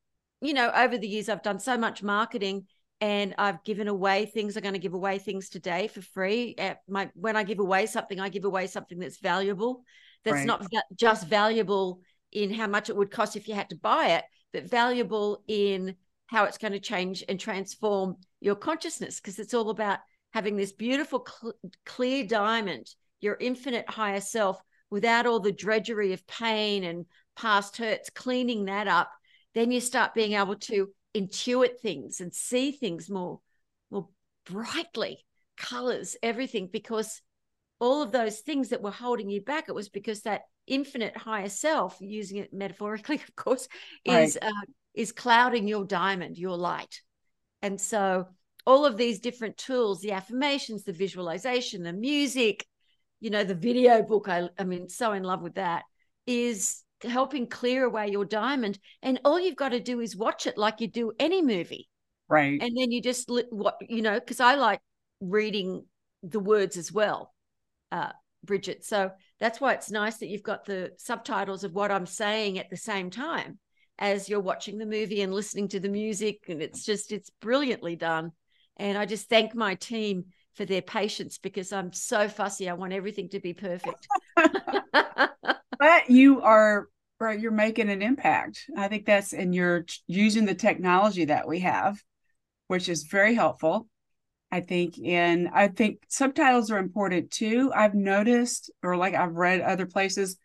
you 0.40 0.54
know, 0.54 0.70
over 0.74 0.98
the 0.98 1.08
years, 1.08 1.28
I've 1.28 1.42
done 1.42 1.58
so 1.58 1.76
much 1.76 2.02
marketing 2.02 2.66
and 3.00 3.34
I've 3.38 3.62
given 3.64 3.88
away 3.88 4.26
things. 4.26 4.56
I'm 4.56 4.62
going 4.62 4.74
to 4.74 4.78
give 4.78 4.94
away 4.94 5.18
things 5.18 5.48
today 5.48 5.88
for 5.88 6.02
free. 6.02 6.54
At 6.58 6.78
my 6.88 7.10
when 7.14 7.36
I 7.36 7.42
give 7.42 7.58
away 7.58 7.86
something, 7.86 8.20
I 8.20 8.28
give 8.28 8.44
away 8.44 8.66
something 8.66 8.98
that's 8.98 9.18
valuable. 9.18 9.82
That's 10.24 10.36
right. 10.36 10.46
not 10.46 10.64
just 10.94 11.26
valuable 11.26 12.00
in 12.32 12.52
how 12.52 12.66
much 12.66 12.88
it 12.88 12.96
would 12.96 13.10
cost 13.10 13.36
if 13.36 13.48
you 13.48 13.54
had 13.54 13.70
to 13.70 13.76
buy 13.76 14.08
it, 14.08 14.24
but 14.52 14.70
valuable 14.70 15.42
in 15.46 15.96
how 16.26 16.44
it's 16.44 16.58
going 16.58 16.72
to 16.72 16.80
change 16.80 17.22
and 17.28 17.38
transform 17.38 18.16
your 18.40 18.54
consciousness. 18.54 19.20
Because 19.20 19.38
it's 19.38 19.54
all 19.54 19.70
about 19.70 19.98
having 20.32 20.56
this 20.56 20.72
beautiful, 20.72 21.26
cl- 21.26 21.54
clear 21.84 22.26
diamond, 22.26 22.88
your 23.20 23.36
infinite 23.38 23.88
higher 23.88 24.20
self, 24.20 24.60
without 24.90 25.26
all 25.26 25.40
the 25.40 25.52
drudgery 25.52 26.12
of 26.12 26.26
pain 26.26 26.84
and 26.84 27.04
past 27.36 27.76
hurts, 27.76 28.10
cleaning 28.10 28.66
that 28.66 28.88
up, 28.88 29.10
then 29.54 29.70
you 29.70 29.80
start 29.80 30.14
being 30.14 30.32
able 30.32 30.56
to 30.56 30.88
intuit 31.14 31.78
things 31.80 32.20
and 32.20 32.34
see 32.34 32.72
things 32.72 33.08
more, 33.08 33.40
more 33.90 34.08
brightly, 34.46 35.24
colors, 35.56 36.16
everything, 36.22 36.68
because 36.72 37.20
all 37.80 38.02
of 38.02 38.12
those 38.12 38.40
things 38.40 38.70
that 38.70 38.82
were 38.82 38.90
holding 38.90 39.30
you 39.30 39.40
back, 39.40 39.68
it 39.68 39.74
was 39.74 39.88
because 39.88 40.22
that 40.22 40.42
infinite 40.66 41.16
higher 41.16 41.48
self, 41.48 41.96
using 42.00 42.38
it 42.38 42.52
metaphorically, 42.52 43.16
of 43.28 43.36
course, 43.36 43.68
is 44.04 44.38
right. 44.40 44.50
uh, 44.50 44.66
is 44.94 45.12
clouding 45.12 45.66
your 45.66 45.84
diamond, 45.84 46.38
your 46.38 46.56
light. 46.56 47.00
And 47.62 47.80
so 47.80 48.28
all 48.66 48.86
of 48.86 48.96
these 48.96 49.20
different 49.20 49.56
tools, 49.56 50.00
the 50.00 50.12
affirmations, 50.12 50.84
the 50.84 50.92
visualization, 50.92 51.82
the 51.82 51.92
music, 51.92 52.64
you 53.20 53.30
know, 53.30 53.44
the 53.44 53.54
video 53.54 54.02
book, 54.02 54.28
I, 54.28 54.48
I 54.58 54.64
mean, 54.64 54.88
so 54.88 55.12
in 55.12 55.22
love 55.22 55.42
with 55.42 55.54
that, 55.54 55.82
is 56.26 56.83
helping 57.04 57.46
clear 57.46 57.84
away 57.84 58.08
your 58.08 58.24
diamond. 58.24 58.78
And 59.02 59.20
all 59.24 59.38
you've 59.38 59.56
got 59.56 59.70
to 59.70 59.80
do 59.80 60.00
is 60.00 60.16
watch 60.16 60.46
it 60.46 60.58
like 60.58 60.80
you 60.80 60.88
do 60.88 61.12
any 61.18 61.42
movie. 61.42 61.88
Right. 62.28 62.60
And 62.60 62.76
then 62.76 62.90
you 62.90 63.02
just, 63.02 63.28
look 63.30 63.46
what, 63.50 63.76
you 63.88 64.02
know, 64.02 64.18
because 64.18 64.40
I 64.40 64.54
like 64.54 64.80
reading 65.20 65.84
the 66.22 66.40
words 66.40 66.76
as 66.76 66.90
well, 66.90 67.32
uh, 67.92 68.12
Bridget. 68.42 68.84
So 68.84 69.10
that's 69.40 69.60
why 69.60 69.74
it's 69.74 69.90
nice 69.90 70.18
that 70.18 70.28
you've 70.28 70.42
got 70.42 70.64
the 70.64 70.92
subtitles 70.96 71.64
of 71.64 71.74
what 71.74 71.90
I'm 71.90 72.06
saying 72.06 72.58
at 72.58 72.70
the 72.70 72.76
same 72.76 73.10
time 73.10 73.58
as 73.98 74.28
you're 74.28 74.40
watching 74.40 74.78
the 74.78 74.86
movie 74.86 75.22
and 75.22 75.32
listening 75.32 75.68
to 75.68 75.80
the 75.80 75.88
music. 75.88 76.44
And 76.48 76.62
it's 76.62 76.84
just, 76.84 77.12
it's 77.12 77.30
brilliantly 77.40 77.96
done. 77.96 78.32
And 78.76 78.98
I 78.98 79.06
just 79.06 79.28
thank 79.28 79.54
my 79.54 79.76
team 79.76 80.26
for 80.54 80.64
their 80.64 80.82
patience 80.82 81.38
because 81.38 81.72
I'm 81.72 81.92
so 81.92 82.28
fussy. 82.28 82.68
I 82.68 82.74
want 82.74 82.92
everything 82.92 83.28
to 83.30 83.40
be 83.40 83.52
perfect. 83.52 84.06
but 84.36 86.08
you 86.08 86.40
are 86.42 86.88
right 87.20 87.38
you're 87.40 87.50
making 87.52 87.90
an 87.90 88.02
impact. 88.02 88.64
I 88.76 88.88
think 88.88 89.06
that's 89.06 89.32
and 89.32 89.54
you're 89.54 89.84
using 90.06 90.44
the 90.44 90.54
technology 90.54 91.26
that 91.26 91.48
we 91.48 91.60
have 91.60 92.02
which 92.66 92.88
is 92.88 93.04
very 93.04 93.34
helpful 93.34 93.86
i 94.50 94.60
think 94.60 94.94
and 95.04 95.48
i 95.52 95.68
think 95.68 95.98
subtitles 96.08 96.70
are 96.70 96.78
important 96.78 97.30
too. 97.30 97.70
I've 97.74 97.94
noticed 97.94 98.70
or 98.82 98.96
like 98.96 99.14
i've 99.14 99.34
read 99.34 99.60
other 99.60 99.86
places 99.86 100.36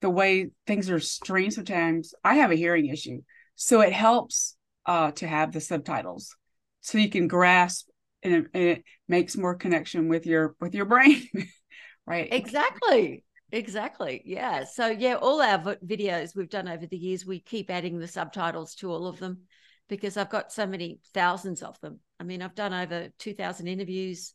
the 0.00 0.10
way 0.10 0.50
things 0.66 0.90
are 0.90 1.00
streamed 1.00 1.54
sometimes 1.54 2.14
i 2.24 2.36
have 2.36 2.50
a 2.50 2.56
hearing 2.56 2.86
issue. 2.86 3.22
So 3.56 3.80
it 3.80 3.92
helps 3.92 4.56
uh, 4.86 5.10
to 5.12 5.26
have 5.26 5.52
the 5.52 5.60
subtitles 5.60 6.36
so 6.80 6.96
you 6.96 7.10
can 7.10 7.28
grasp 7.28 7.88
and 8.22 8.34
it, 8.34 8.46
and 8.54 8.64
it 8.64 8.84
makes 9.08 9.36
more 9.36 9.54
connection 9.54 10.08
with 10.08 10.26
your 10.26 10.54
with 10.60 10.74
your 10.74 10.86
brain 10.86 11.22
right? 12.06 12.28
Exactly 12.32 13.24
exactly 13.52 14.22
yeah. 14.24 14.64
So 14.64 14.88
yeah 14.88 15.14
all 15.14 15.40
our 15.40 15.58
videos 15.58 16.36
we've 16.36 16.50
done 16.50 16.68
over 16.68 16.86
the 16.86 16.96
years 16.96 17.24
we 17.26 17.40
keep 17.40 17.70
adding 17.70 17.98
the 17.98 18.08
subtitles 18.08 18.74
to 18.76 18.90
all 18.90 19.06
of 19.06 19.18
them 19.18 19.42
because 19.88 20.18
i've 20.18 20.28
got 20.28 20.52
so 20.52 20.66
many 20.66 21.00
thousands 21.14 21.62
of 21.62 21.80
them. 21.80 22.00
I 22.20 22.24
mean 22.24 22.42
i've 22.42 22.54
done 22.54 22.74
over 22.74 23.08
2000 23.18 23.66
interviews 23.66 24.34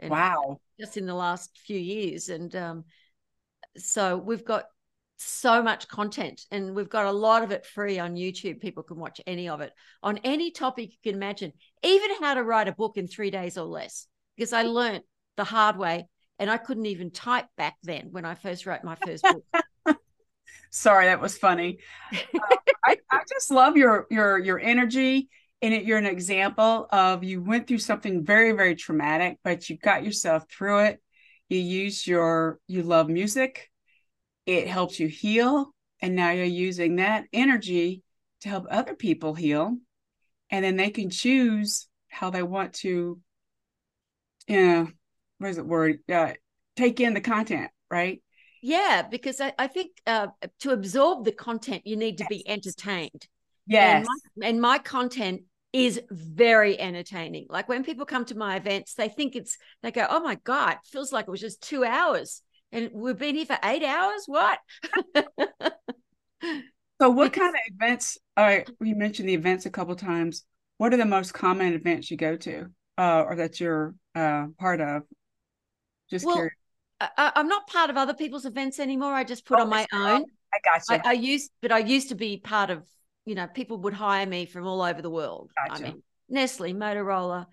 wow. 0.00 0.60
just 0.78 0.96
in 0.96 1.06
the 1.06 1.14
last 1.14 1.58
few 1.64 1.78
years 1.78 2.28
and 2.28 2.54
um, 2.56 2.84
so 3.76 4.16
we've 4.16 4.44
got 4.44 4.64
so 5.22 5.62
much 5.62 5.88
content 5.88 6.42
and 6.50 6.74
we've 6.74 6.88
got 6.88 7.06
a 7.06 7.12
lot 7.12 7.42
of 7.42 7.50
it 7.52 7.64
free 7.64 7.98
on 7.98 8.16
YouTube. 8.16 8.60
People 8.60 8.82
can 8.82 8.98
watch 8.98 9.20
any 9.26 9.48
of 9.48 9.60
it 9.60 9.72
on 10.02 10.18
any 10.24 10.50
topic 10.50 10.90
you 10.90 11.10
can 11.10 11.14
imagine, 11.14 11.52
even 11.82 12.10
how 12.20 12.34
to 12.34 12.42
write 12.42 12.68
a 12.68 12.72
book 12.72 12.96
in 12.96 13.06
three 13.06 13.30
days 13.30 13.56
or 13.56 13.64
less, 13.64 14.06
because 14.36 14.52
I 14.52 14.62
learned 14.62 15.02
the 15.36 15.44
hard 15.44 15.78
way 15.78 16.08
and 16.38 16.50
I 16.50 16.56
couldn't 16.56 16.86
even 16.86 17.10
type 17.10 17.46
back 17.56 17.76
then 17.82 18.08
when 18.10 18.24
I 18.24 18.34
first 18.34 18.66
wrote 18.66 18.84
my 18.84 18.96
first 18.96 19.24
book. 19.24 19.44
Sorry, 20.70 21.06
that 21.06 21.20
was 21.20 21.36
funny. 21.36 21.78
Uh, 22.12 22.56
I, 22.84 22.96
I 23.10 23.20
just 23.28 23.50
love 23.50 23.76
your 23.76 24.06
your 24.10 24.38
your 24.38 24.58
energy 24.58 25.28
and 25.60 25.72
it, 25.72 25.84
you're 25.84 25.98
an 25.98 26.06
example 26.06 26.88
of 26.90 27.22
you 27.22 27.42
went 27.42 27.68
through 27.68 27.78
something 27.78 28.24
very 28.24 28.52
very 28.52 28.74
traumatic, 28.74 29.38
but 29.44 29.68
you 29.68 29.76
got 29.76 30.04
yourself 30.04 30.44
through 30.50 30.80
it. 30.86 31.02
You 31.48 31.58
use 31.58 32.06
your 32.06 32.58
you 32.66 32.82
love 32.82 33.08
music 33.08 33.70
it 34.46 34.66
helps 34.66 34.98
you 34.98 35.08
heal 35.08 35.72
and 36.00 36.14
now 36.14 36.30
you're 36.30 36.44
using 36.44 36.96
that 36.96 37.24
energy 37.32 38.02
to 38.40 38.48
help 38.48 38.66
other 38.70 38.94
people 38.94 39.34
heal 39.34 39.76
and 40.50 40.64
then 40.64 40.76
they 40.76 40.90
can 40.90 41.10
choose 41.10 41.88
how 42.08 42.30
they 42.30 42.42
want 42.42 42.72
to 42.72 43.20
you 44.48 44.66
know 44.66 44.88
what 45.42 45.50
is 45.50 45.58
it 45.58 45.66
word 45.66 45.98
uh, 46.10 46.32
take 46.76 47.00
in 47.00 47.14
the 47.14 47.20
content 47.20 47.70
right 47.90 48.22
yeah 48.62 49.02
because 49.02 49.40
i, 49.40 49.52
I 49.58 49.66
think 49.66 49.90
uh, 50.06 50.28
to 50.60 50.70
absorb 50.70 51.24
the 51.24 51.32
content 51.32 51.82
you 51.86 51.96
need 51.96 52.18
to 52.18 52.24
yes. 52.24 52.28
be 52.28 52.48
entertained 52.48 53.26
yes 53.66 53.96
and 53.96 54.06
my, 54.36 54.48
and 54.48 54.60
my 54.60 54.78
content 54.78 55.42
is 55.72 56.00
very 56.10 56.78
entertaining 56.78 57.46
like 57.48 57.68
when 57.68 57.82
people 57.82 58.04
come 58.04 58.24
to 58.26 58.36
my 58.36 58.56
events 58.56 58.94
they 58.94 59.08
think 59.08 59.36
it's 59.36 59.56
they 59.82 59.90
go 59.90 60.06
oh 60.08 60.20
my 60.20 60.36
god 60.44 60.76
feels 60.84 61.12
like 61.12 61.26
it 61.26 61.30
was 61.30 61.40
just 61.40 61.62
two 61.62 61.84
hours 61.84 62.42
and 62.72 62.90
we've 62.94 63.18
been 63.18 63.36
here 63.36 63.46
for 63.46 63.58
eight 63.62 63.84
hours. 63.84 64.24
What? 64.26 64.58
so, 67.00 67.10
what 67.10 67.32
kind 67.32 67.54
of 67.54 67.60
events? 67.74 68.18
Right, 68.36 68.68
you 68.80 68.96
mentioned 68.96 69.28
the 69.28 69.34
events 69.34 69.66
a 69.66 69.70
couple 69.70 69.94
times. 69.94 70.44
What 70.78 70.94
are 70.94 70.96
the 70.96 71.04
most 71.04 71.34
common 71.34 71.74
events 71.74 72.10
you 72.10 72.16
go 72.16 72.36
to, 72.36 72.66
uh, 72.96 73.24
or 73.28 73.36
that 73.36 73.60
you're 73.60 73.94
uh, 74.14 74.46
part 74.58 74.80
of? 74.80 75.02
Just 76.12 76.26
well, 76.26 76.34
curious. 76.34 76.54
I, 77.00 77.32
am 77.36 77.48
not 77.48 77.66
part 77.68 77.88
of 77.88 77.96
other 77.96 78.12
people's 78.12 78.44
events 78.44 78.78
anymore. 78.78 79.14
I 79.14 79.24
just 79.24 79.46
put 79.46 79.58
oh, 79.58 79.62
on 79.62 79.70
my 79.70 79.86
own. 79.94 80.26
I 80.52 80.58
got 80.62 80.82
you. 80.90 81.00
I, 81.02 81.08
I, 81.08 81.12
used, 81.14 81.50
but 81.62 81.72
I 81.72 81.78
used 81.78 82.10
to 82.10 82.14
be 82.14 82.36
part 82.36 82.68
of. 82.68 82.86
You 83.24 83.34
know, 83.34 83.46
people 83.46 83.78
would 83.78 83.94
hire 83.94 84.26
me 84.26 84.44
from 84.44 84.66
all 84.66 84.82
over 84.82 85.00
the 85.00 85.08
world. 85.08 85.52
Gotcha. 85.66 85.82
I 85.82 85.86
mean, 85.86 86.02
Nestle, 86.28 86.74
Motorola, 86.74 87.46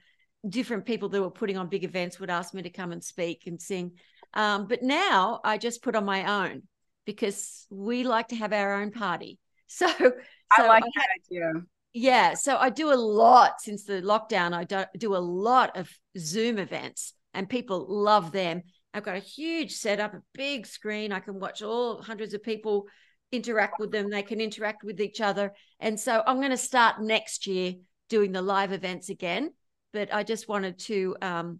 different 0.47 0.85
people 0.85 1.07
that 1.09 1.21
were 1.21 1.29
putting 1.29 1.57
on 1.57 1.69
big 1.69 1.85
events 1.85 2.19
would 2.19 2.29
ask 2.29 2.53
me 2.53 2.63
to 2.63 2.69
come 2.69 2.91
and 2.91 3.01
speak 3.01 3.43
and 3.45 3.61
sing. 3.61 3.91
Um, 4.33 4.67
but 4.67 4.83
now 4.83 5.39
I 5.43 5.57
just 5.57 5.81
put 5.81 5.95
on 5.95 6.03
my 6.03 6.43
own 6.43 6.63
because 7.05 7.65
we 7.69 8.03
like 8.03 8.27
to 8.29 8.35
have 8.35 8.51
our 8.51 8.81
own 8.81 8.91
party. 8.91 9.37
So, 9.67 9.87
so 9.97 10.11
I 10.57 10.67
like 10.67 10.83
I 10.83 10.89
that 10.95 11.07
idea. 11.23 11.51
Yeah. 11.93 12.33
So 12.33 12.57
I 12.57 12.71
do 12.71 12.91
a 12.91 12.95
lot 12.95 13.61
since 13.61 13.85
the 13.85 14.01
lockdown. 14.01 14.53
I 14.53 14.65
do, 14.65 14.83
do 14.97 15.15
a 15.15 15.17
lot 15.17 15.77
of 15.77 15.89
Zoom 16.17 16.57
events 16.57 17.13
and 17.39 17.47
people 17.47 17.85
love 17.87 18.33
them. 18.33 18.63
I've 18.93 19.05
got 19.05 19.15
a 19.15 19.19
huge 19.19 19.71
setup, 19.71 20.13
a 20.13 20.21
big 20.33 20.67
screen. 20.67 21.13
I 21.13 21.21
can 21.21 21.39
watch 21.39 21.61
all 21.61 22.01
hundreds 22.01 22.33
of 22.33 22.43
people 22.43 22.87
interact 23.31 23.79
with 23.79 23.91
them. 23.91 24.09
They 24.09 24.23
can 24.23 24.41
interact 24.41 24.83
with 24.83 24.99
each 24.99 25.21
other. 25.21 25.53
And 25.79 25.97
so 25.97 26.21
I'm 26.27 26.39
going 26.39 26.49
to 26.49 26.57
start 26.57 27.01
next 27.01 27.47
year 27.47 27.75
doing 28.09 28.33
the 28.33 28.41
live 28.41 28.73
events 28.73 29.07
again. 29.07 29.51
But 29.93 30.13
I 30.13 30.23
just 30.23 30.49
wanted 30.49 30.79
to 30.79 31.15
um, 31.21 31.59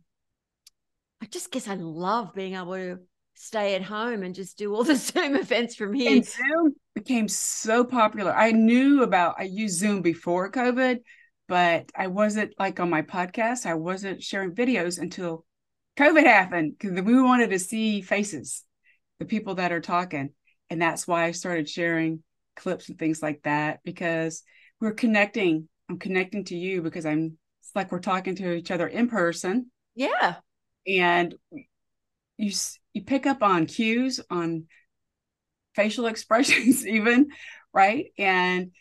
I 1.22 1.28
just 1.28 1.50
guess 1.50 1.70
I 1.70 1.76
love 1.76 2.34
being 2.36 2.56
able 2.56 2.74
to 2.74 2.98
stay 3.36 3.76
at 3.76 3.84
home 3.84 4.24
and 4.24 4.36
just 4.36 4.58
do 4.58 4.76
all 4.76 4.84
the 4.92 4.98
Zoom 4.98 5.38
events 5.38 5.76
from 5.76 5.94
here. 5.94 6.12
And 6.12 6.26
Zoom 6.26 6.76
became 6.94 7.30
so 7.30 7.86
popular. 7.86 8.34
I 8.34 8.52
knew 8.52 9.04
about 9.04 9.36
I 9.39 9.44
used 9.44 9.80
Zoom 9.80 10.02
before 10.02 10.52
COVID, 10.52 10.98
but 11.48 11.89
I 11.96 12.08
wasn't 12.08 12.54
like 12.60 12.82
on 12.82 12.89
my 12.89 13.02
podcast, 13.02 13.65
I 13.65 13.76
wasn't 13.76 14.22
sharing 14.22 14.54
videos 14.54 15.00
until 15.00 15.46
COVID 16.00 16.26
happened 16.26 16.76
because 16.78 17.02
we 17.02 17.22
wanted 17.22 17.50
to 17.52 17.60
see 17.60 18.02
faces, 18.02 18.64
the 19.20 19.26
people 19.26 19.56
that 19.56 19.72
are 19.72 19.82
talking. 19.82 20.32
And 20.70 20.82
that's 20.82 21.08
why 21.08 21.26
I 21.26 21.32
started 21.32 21.68
sharing 21.68 22.24
clips 22.56 22.90
and 22.90 22.98
things 22.98 23.22
like 23.22 23.42
that 23.44 23.80
because 23.84 24.44
we're 24.80 24.94
connecting. 24.94 25.68
I'm 25.90 26.00
connecting 26.00 26.46
to 26.46 26.56
you 26.56 26.82
because 26.82 27.06
I'm 27.06 27.38
it's 27.62 27.72
like 27.76 27.92
we're 27.92 28.00
talking 28.00 28.36
to 28.36 28.54
each 28.54 28.72
other 28.72 28.88
in 28.88 29.10
person. 29.10 29.72
Yeah 29.96 30.36
and 30.88 31.36
you 32.38 32.52
you 32.94 33.04
pick 33.04 33.26
up 33.26 33.44
on 33.44 33.66
cues 33.66 34.20
on 34.30 34.66
facial 35.76 36.06
expressions 36.08 36.86
even 36.86 37.30
right 37.74 38.08
and 38.18 38.72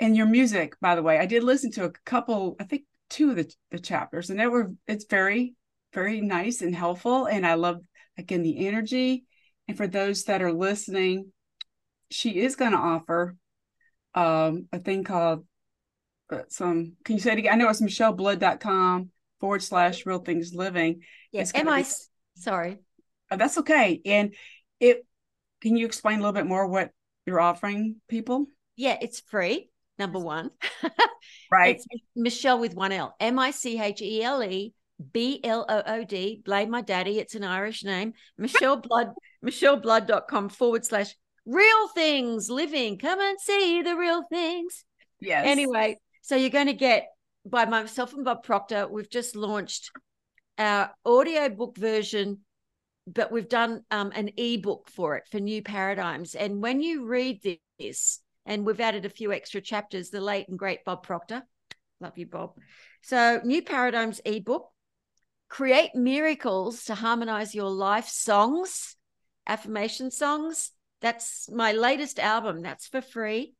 and 0.00 0.16
your 0.16 0.26
music 0.26 0.74
by 0.80 0.94
the 0.94 1.02
way 1.02 1.18
i 1.18 1.26
did 1.26 1.44
listen 1.44 1.70
to 1.70 1.84
a 1.84 1.92
couple 2.04 2.56
i 2.60 2.64
think 2.64 2.82
two 3.08 3.30
of 3.30 3.36
the, 3.36 3.54
the 3.70 3.78
chapters 3.78 4.30
and 4.30 4.40
they 4.40 4.46
were 4.46 4.72
it's 4.88 5.04
very 5.08 5.54
very 5.92 6.20
nice 6.20 6.62
and 6.62 6.74
helpful 6.74 7.26
and 7.26 7.46
i 7.46 7.54
love 7.54 7.80
again 8.18 8.42
the 8.42 8.66
energy 8.66 9.24
and 9.68 9.76
for 9.76 9.86
those 9.86 10.24
that 10.24 10.42
are 10.42 10.52
listening 10.52 11.32
she 12.10 12.40
is 12.40 12.56
going 12.56 12.72
to 12.72 12.78
offer 12.78 13.36
um 14.14 14.68
a 14.72 14.78
thing 14.78 15.04
called 15.04 15.44
uh, 16.30 16.40
some 16.48 16.92
can 17.04 17.16
you 17.16 17.20
say 17.20 17.32
it 17.32 17.38
again 17.38 17.54
i 17.54 17.56
know 17.56 17.68
it's 17.68 17.80
micheleblood.com 17.80 19.10
forward 19.40 19.62
slash 19.62 20.06
real 20.06 20.18
things 20.18 20.54
living 20.54 21.00
yeah. 21.32 21.46
Am 21.54 21.68
I? 21.68 21.82
Be, 21.82 21.88
sorry. 22.36 22.78
Oh, 23.30 23.36
that's 23.36 23.58
okay. 23.58 24.00
And 24.04 24.34
it. 24.78 25.04
Can 25.60 25.76
you 25.76 25.86
explain 25.86 26.18
a 26.18 26.22
little 26.22 26.32
bit 26.32 26.46
more 26.46 26.66
what 26.66 26.90
you're 27.24 27.40
offering 27.40 27.96
people? 28.08 28.46
Yeah, 28.76 28.98
it's 29.00 29.20
free. 29.20 29.70
Number 29.98 30.18
one. 30.18 30.50
right. 31.50 31.76
It's 31.76 31.86
Michele 32.14 32.58
with 32.58 32.74
one 32.74 32.92
L. 32.92 33.14
M 33.18 33.38
I 33.38 33.52
C 33.52 33.80
H 33.80 34.02
E 34.02 34.22
L 34.22 34.42
E 34.42 34.74
B 35.12 35.40
L 35.44 35.64
O 35.68 35.82
O 35.86 36.04
D. 36.04 36.42
Blame 36.44 36.70
my 36.70 36.80
daddy. 36.80 37.18
It's 37.18 37.34
an 37.34 37.44
Irish 37.44 37.84
name. 37.84 38.14
Michele 38.38 38.76
Blood. 38.76 39.12
MicheleBlood.com 39.44 40.50
forward 40.50 40.84
slash 40.84 41.14
real 41.44 41.88
things 41.88 42.48
living. 42.48 42.98
Come 42.98 43.20
and 43.20 43.40
see 43.40 43.82
the 43.82 43.96
real 43.96 44.22
things. 44.30 44.84
Yes. 45.20 45.44
Anyway, 45.46 45.98
so 46.22 46.36
you're 46.36 46.50
going 46.50 46.66
to 46.66 46.72
get 46.72 47.08
by 47.44 47.64
myself 47.64 48.12
and 48.14 48.24
Bob 48.24 48.44
Proctor. 48.44 48.86
We've 48.88 49.10
just 49.10 49.36
launched 49.36 49.90
our 50.58 50.92
audio 51.04 51.48
book 51.48 51.76
version, 51.76 52.38
but 53.06 53.32
we've 53.32 53.48
done 53.48 53.82
um, 53.90 54.12
an 54.14 54.30
ebook 54.36 54.88
for 54.90 55.16
it 55.16 55.24
for 55.30 55.40
New 55.40 55.62
Paradigms. 55.62 56.34
And 56.34 56.62
when 56.62 56.80
you 56.80 57.06
read 57.06 57.42
this, 57.78 58.20
and 58.46 58.66
we've 58.66 58.80
added 58.80 59.04
a 59.04 59.10
few 59.10 59.32
extra 59.32 59.60
chapters, 59.60 60.10
the 60.10 60.20
late 60.20 60.48
and 60.48 60.58
great 60.58 60.84
Bob 60.84 61.02
Proctor, 61.04 61.42
love 62.00 62.18
you, 62.18 62.26
Bob. 62.26 62.54
So, 63.02 63.40
New 63.44 63.62
Paradigms 63.62 64.20
ebook, 64.24 64.68
create 65.52 65.94
miracles 65.94 66.86
to 66.86 66.94
harmonize 66.94 67.54
your 67.54 67.68
life 67.68 68.08
songs, 68.08 68.96
affirmation 69.46 70.10
songs. 70.10 70.70
That's 71.02 71.46
my 71.52 71.72
latest 71.72 72.18
album. 72.18 72.62
That's 72.62 72.86
for 72.86 73.02
free. 73.02 73.52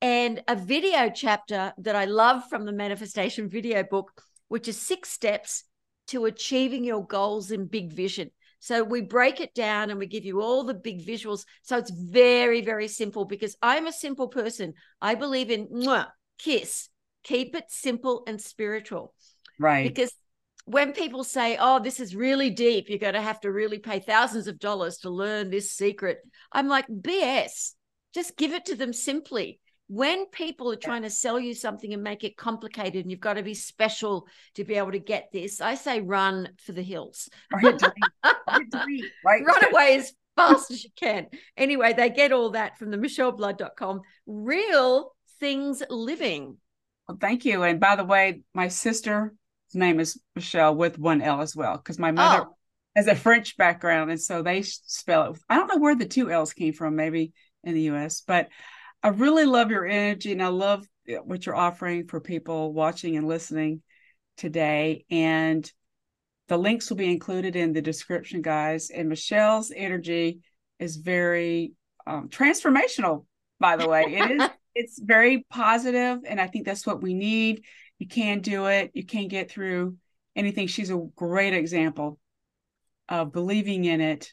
And 0.00 0.42
a 0.48 0.56
video 0.56 1.10
chapter 1.14 1.74
that 1.76 1.94
I 1.94 2.06
love 2.06 2.44
from 2.48 2.64
the 2.64 2.72
manifestation 2.72 3.50
video 3.50 3.82
book, 3.82 4.22
which 4.48 4.68
is 4.68 4.80
six 4.80 5.10
steps 5.10 5.64
to 6.06 6.24
achieving 6.24 6.82
your 6.82 7.06
goals 7.06 7.50
in 7.50 7.66
big 7.66 7.92
vision. 7.92 8.30
So 8.60 8.82
we 8.82 9.02
break 9.02 9.38
it 9.38 9.52
down 9.52 9.90
and 9.90 9.98
we 9.98 10.06
give 10.06 10.24
you 10.24 10.40
all 10.40 10.64
the 10.64 10.72
big 10.72 11.06
visuals. 11.06 11.44
So 11.60 11.76
it's 11.76 11.90
very, 11.90 12.62
very 12.62 12.88
simple 12.88 13.26
because 13.26 13.54
I'm 13.60 13.86
a 13.86 13.92
simple 13.92 14.28
person. 14.28 14.72
I 15.02 15.14
believe 15.14 15.50
in 15.50 15.66
mwah, 15.66 16.06
kiss, 16.38 16.88
keep 17.22 17.54
it 17.54 17.66
simple 17.68 18.24
and 18.26 18.40
spiritual. 18.40 19.12
Right. 19.58 19.86
Because 19.86 20.14
when 20.66 20.92
people 20.92 21.24
say, 21.24 21.56
oh, 21.60 21.78
this 21.78 22.00
is 22.00 22.16
really 22.16 22.50
deep, 22.50 22.88
you're 22.88 22.98
going 22.98 23.14
to 23.14 23.20
have 23.20 23.40
to 23.40 23.52
really 23.52 23.78
pay 23.78 24.00
thousands 24.00 24.46
of 24.46 24.58
dollars 24.58 24.98
to 24.98 25.10
learn 25.10 25.50
this 25.50 25.72
secret, 25.72 26.18
I'm 26.52 26.68
like, 26.68 26.86
BS. 26.88 27.72
Just 28.14 28.36
give 28.36 28.52
it 28.52 28.66
to 28.66 28.76
them 28.76 28.92
simply 28.92 29.58
when 29.88 30.26
people 30.26 30.72
are 30.72 30.76
trying 30.76 31.02
to 31.02 31.10
sell 31.10 31.38
you 31.38 31.54
something 31.54 31.92
and 31.92 32.02
make 32.02 32.24
it 32.24 32.36
complicated 32.36 33.02
and 33.02 33.10
you've 33.10 33.20
got 33.20 33.34
to 33.34 33.42
be 33.42 33.54
special 33.54 34.26
to 34.54 34.64
be 34.64 34.74
able 34.74 34.92
to 34.92 34.98
get 34.98 35.28
this, 35.32 35.60
I 35.60 35.74
say 35.74 36.00
run 36.00 36.48
for 36.64 36.72
the 36.72 36.82
hills. 36.82 37.28
right. 37.52 37.82
Run 39.24 39.64
away 39.70 39.96
as 39.96 40.12
fast 40.36 40.70
as 40.70 40.84
you 40.84 40.90
can. 40.96 41.26
Anyway, 41.56 41.92
they 41.92 42.10
get 42.10 42.32
all 42.32 42.50
that 42.50 42.78
from 42.78 42.90
the 42.90 42.96
micheleblood.com. 42.96 44.00
Real 44.26 45.14
things 45.38 45.82
living. 45.90 46.56
Well, 47.06 47.18
thank 47.20 47.44
you. 47.44 47.62
And 47.62 47.78
by 47.78 47.96
the 47.96 48.04
way, 48.04 48.40
my 48.54 48.68
sister's 48.68 49.32
name 49.74 50.00
is 50.00 50.20
Michele 50.34 50.74
with 50.74 50.98
one 50.98 51.22
L 51.22 51.40
as 51.40 51.54
well, 51.54 51.76
because 51.76 51.98
my 51.98 52.12
mother 52.12 52.46
oh. 52.48 52.56
has 52.96 53.06
a 53.06 53.14
French 53.14 53.56
background. 53.56 54.10
And 54.10 54.20
so 54.20 54.42
they 54.42 54.62
spell 54.62 55.32
it. 55.32 55.40
I 55.48 55.56
don't 55.56 55.68
know 55.68 55.78
where 55.78 55.94
the 55.94 56.06
two 56.06 56.30
L's 56.30 56.52
came 56.52 56.72
from, 56.72 56.96
maybe 56.96 57.32
in 57.62 57.74
the 57.74 57.82
US, 57.92 58.22
but 58.26 58.48
I 59.02 59.08
really 59.08 59.44
love 59.44 59.70
your 59.70 59.86
energy 59.86 60.32
and 60.32 60.42
I 60.42 60.48
love 60.48 60.86
what 61.24 61.44
you're 61.44 61.56
offering 61.56 62.06
for 62.06 62.20
people 62.20 62.72
watching 62.72 63.16
and 63.16 63.28
listening 63.28 63.82
today. 64.36 65.04
And 65.10 65.70
the 66.48 66.56
links 66.56 66.90
will 66.90 66.96
be 66.96 67.10
included 67.10 67.56
in 67.56 67.72
the 67.72 67.82
description, 67.82 68.42
guys. 68.42 68.90
And 68.90 69.08
Michele's 69.08 69.72
energy 69.74 70.40
is 70.78 70.96
very 70.96 71.72
um, 72.06 72.28
transformational, 72.28 73.26
by 73.60 73.76
the 73.76 73.88
way. 73.88 74.04
It 74.08 74.30
is 74.30 74.48
it's 74.74 74.98
very 74.98 75.46
positive, 75.50 76.20
and 76.26 76.40
I 76.40 76.46
think 76.48 76.66
that's 76.66 76.86
what 76.86 77.02
we 77.02 77.14
need. 77.14 77.64
You 78.04 78.08
can't 78.08 78.42
do 78.42 78.66
it. 78.66 78.90
You 78.92 79.06
can't 79.06 79.30
get 79.30 79.50
through 79.50 79.96
anything. 80.36 80.66
She's 80.66 80.90
a 80.90 81.06
great 81.16 81.54
example 81.54 82.18
of 83.08 83.32
believing 83.32 83.86
in 83.86 84.02
it 84.02 84.30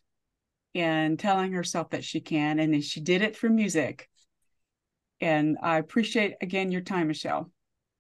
and 0.76 1.18
telling 1.18 1.54
herself 1.54 1.92
that 1.92 2.04
she 2.04 2.20
can. 2.20 2.60
And 2.60 2.74
then 2.74 2.82
she 2.82 3.00
did 3.00 3.22
it 3.22 3.34
through 3.34 3.52
music. 3.52 4.10
And 5.22 5.58
I 5.64 5.78
appreciate 5.78 6.34
again 6.42 6.74
your 6.74 6.82
time, 6.82 7.08
Michele. 7.08 7.50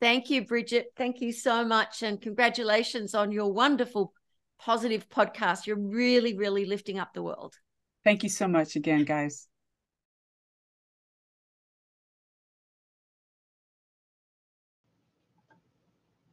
Thank 0.02 0.30
you, 0.30 0.46
Bridget. 0.46 0.88
Thank 0.98 1.22
you 1.22 1.32
so 1.32 1.64
much. 1.64 2.04
And 2.04 2.22
congratulations 2.22 3.16
on 3.16 3.32
your 3.32 3.54
wonderful, 3.54 4.12
positive 4.60 5.08
podcast. 5.08 5.68
You're 5.68 5.80
really, 5.80 6.36
really 6.36 6.66
lifting 6.66 7.00
up 7.00 7.14
the 7.14 7.24
world. 7.24 7.56
Thank 8.04 8.24
you 8.24 8.30
so 8.30 8.46
much 8.46 8.76
again, 8.76 9.06
guys. 9.06 9.48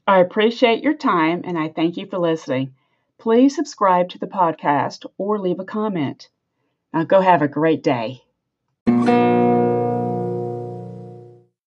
I 0.09 0.21
appreciate 0.21 0.83
your 0.83 0.95
time 0.95 1.43
and 1.45 1.59
I 1.59 1.69
thank 1.69 1.99
you 1.99 2.07
for 2.07 2.19
listening. 2.19 2.73
Please 3.19 3.55
subscribe 3.55 4.09
to 4.09 4.19
the 4.19 4.27
podcast 4.27 5.05
or 5.19 5.39
leave 5.39 5.61
a 5.61 5.67
comment. 5.67 6.31
Now 6.95 7.05
go 7.05 7.21
have 7.21 7.43
a 7.43 7.49
great 7.49 7.83
day. 7.83 8.23